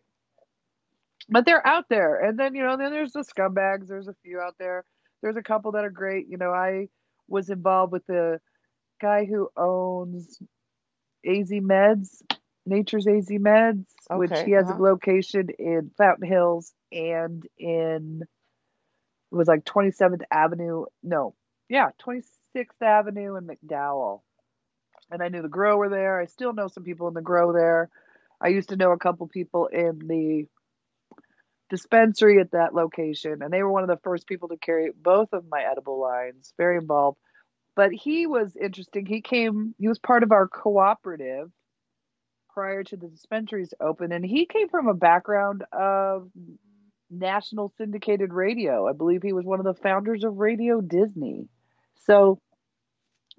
[1.30, 2.18] But they're out there.
[2.18, 3.88] And then, you know, then there's the scumbags.
[3.88, 4.86] There's a few out there.
[5.22, 6.28] There's a couple that are great.
[6.28, 6.90] You know, I
[7.28, 8.40] was involved with the
[9.02, 10.38] guy who owns
[11.26, 12.22] AZ Meds,
[12.66, 14.78] Nature's AZ Meds, okay, which he has uh-huh.
[14.78, 18.22] a location in Fountain Hills and in
[19.32, 20.86] it was like 27th Avenue.
[21.02, 21.34] No,
[21.68, 24.22] yeah, 26th Avenue and McDowell.
[25.10, 26.20] And I knew the grower there.
[26.20, 27.90] I still know some people in the grow there.
[28.40, 30.46] I used to know a couple people in the
[31.70, 35.30] dispensary at that location, and they were one of the first people to carry both
[35.34, 36.54] of my edible lines.
[36.58, 37.18] Very involved.
[37.76, 39.08] But he was interesting.
[39.08, 41.50] He came, he was part of our cooperative
[42.54, 46.30] prior to the dispensaries open, and he came from a background of
[47.10, 48.88] national syndicated radio.
[48.88, 51.48] I believe he was one of the founders of Radio Disney.
[52.06, 52.40] So,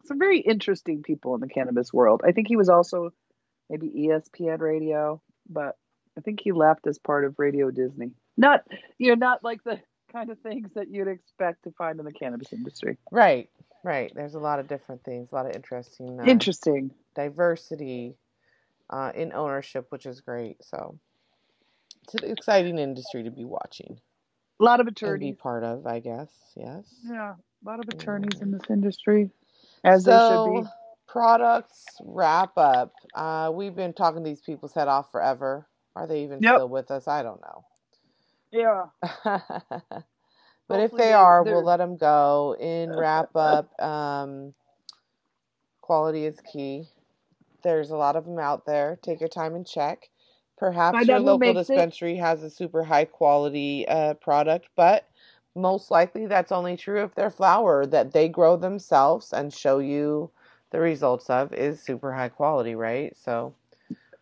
[0.05, 2.23] some very interesting people in the cannabis world.
[2.27, 3.11] I think he was also
[3.71, 5.77] maybe ESPN radio, but
[6.19, 8.13] I think he left as part of Radio Disney.
[8.37, 8.63] Not,
[8.99, 9.81] you know, not like the
[10.13, 12.99] kind of things that you'd expect to find in the cannabis industry.
[13.11, 13.49] Right.
[13.83, 14.13] Right.
[14.15, 18.17] There's a lot of different things, a lot of interesting, uh, interesting diversity
[18.91, 20.57] uh, in ownership, which is great.
[20.63, 20.99] So
[22.05, 23.99] it's an exciting industry to be watching.
[24.61, 25.29] A lot of attorneys.
[25.29, 26.31] To be part of, I guess.
[26.57, 26.85] Yes.
[27.05, 28.43] Yeah, a lot of attorneys yeah.
[28.43, 29.31] in this industry,
[29.83, 30.71] as so, there should be.
[31.07, 32.93] Products wrap up.
[33.15, 35.67] Uh, we've been talking these people's head off forever.
[35.95, 36.57] Are they even yep.
[36.57, 37.07] still with us?
[37.07, 37.65] I don't know.
[38.51, 40.03] Yeah.
[40.67, 42.57] But Hopefully if they are, we'll let them go.
[42.59, 44.55] In wrap up, um,
[45.81, 46.89] quality is key.
[47.65, 48.99] There's a lot of them out there.
[49.03, 50.09] Take your time and check.
[50.57, 52.21] Perhaps Find your local dispensary it.
[52.21, 55.09] has a super high quality uh, product, but
[55.57, 60.31] most likely that's only true if their flower that they grow themselves and show you
[60.71, 63.17] the results of is super high quality, right?
[63.17, 63.55] So,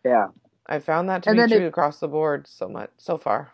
[0.03, 0.27] yeah,
[0.65, 3.53] I found that to and be true across the board so much so far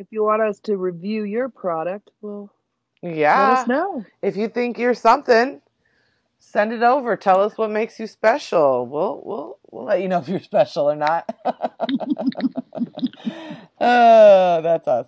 [0.00, 2.50] if you want us to review your product, well,
[3.02, 4.04] yeah, let us know.
[4.22, 5.60] If you think you're something,
[6.40, 7.16] send it over.
[7.16, 8.86] Tell us what makes you special.
[8.86, 11.32] We'll we'll we'll let you know if you're special or not.
[13.80, 15.06] oh, that's us.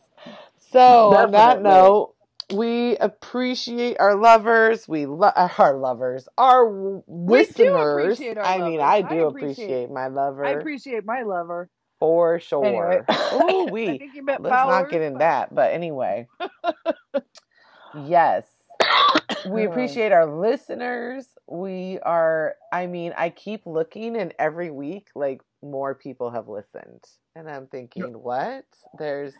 [0.71, 1.25] So Definitely.
[1.25, 2.15] on that note,
[2.55, 4.87] we appreciate our lovers.
[4.87, 8.21] We love uh, our lovers, our listeners.
[8.21, 10.45] Our I mean, I do I appreciate, appreciate my lover.
[10.45, 11.69] I appreciate my lover
[11.99, 12.65] for sure.
[12.65, 13.01] Anyway.
[13.35, 15.55] Oh, we let's not get in that.
[15.55, 16.29] But anyway,
[18.07, 18.47] yes,
[19.47, 21.27] we appreciate our listeners.
[21.47, 22.55] We are.
[22.73, 27.05] I mean, I keep looking, and every week, like more people have listened,
[27.35, 28.65] and I'm thinking, what?
[28.99, 29.35] There's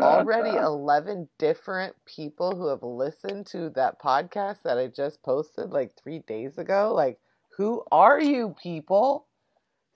[0.00, 5.92] already 11 different people who have listened to that podcast that I just posted like
[5.96, 6.92] three days ago.
[6.94, 7.18] Like,
[7.56, 9.26] who are you people?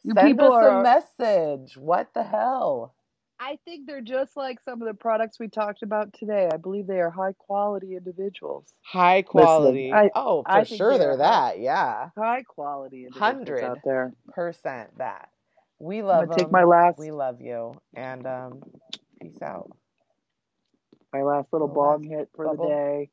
[0.05, 1.77] You Send people us are, a message.
[1.77, 2.95] What the hell?
[3.41, 6.49] I think they're just like some of the products we talked about today.
[6.53, 8.67] I believe they are high quality individuals.
[8.83, 9.91] High quality.
[9.93, 11.61] Listen, I, oh, for I sure they're, they're that.
[11.61, 12.09] Yeah.
[12.17, 14.13] High quality individuals out there.
[14.35, 15.29] Percent that.
[15.79, 16.31] We love.
[16.37, 16.99] Take my last.
[16.99, 18.63] We love you, and um,
[19.23, 19.71] peace out.
[21.13, 22.69] My last little bong hit for bubble.
[22.69, 23.11] the day,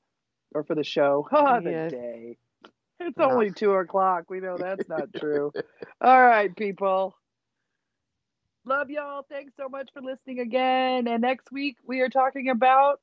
[0.55, 1.27] or for the show.
[1.31, 1.91] Oh, the yes.
[1.91, 2.37] day.
[2.99, 3.29] It's no.
[3.29, 4.29] only two o'clock.
[4.29, 5.51] We know that's not true.
[6.01, 7.15] All right, people.
[8.65, 9.25] Love y'all.
[9.29, 11.07] Thanks so much for listening again.
[11.07, 12.99] And next week we are talking about.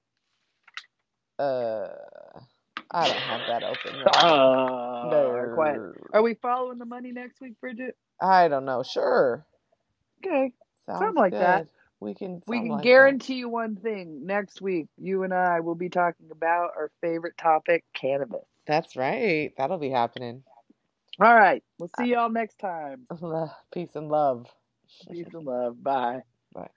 [1.38, 1.88] Uh,
[2.90, 4.00] I don't have that open.
[4.00, 4.24] Right.
[4.24, 5.52] Uh, no.
[5.54, 5.80] Quiet.
[6.12, 7.96] Are we following the money next week, Bridget?
[8.20, 8.82] I don't know.
[8.82, 9.46] Sure.
[10.24, 10.52] Okay.
[10.86, 11.40] Sounds Something like good.
[11.40, 11.68] that.
[12.00, 12.42] We can.
[12.48, 13.38] We can like guarantee that.
[13.38, 14.26] you one thing.
[14.26, 18.44] Next week, you and I will be talking about our favorite topic, cannabis.
[18.66, 19.52] That's right.
[19.56, 20.42] That'll be happening.
[21.20, 21.62] All right.
[21.78, 23.06] We'll see y'all next time.
[23.72, 24.46] Peace and love.
[25.10, 25.82] Peace and love.
[25.82, 26.20] Bye.
[26.54, 26.68] Bye.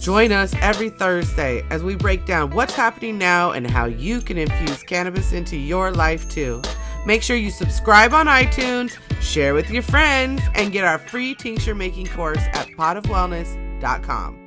[0.00, 4.38] Join us every Thursday as we break down what's happening now and how you can
[4.38, 6.62] infuse cannabis into your life too.
[7.06, 11.74] Make sure you subscribe on iTunes, share with your friends, and get our free tincture
[11.74, 14.43] making course at potofwellness.com mamaspray.com.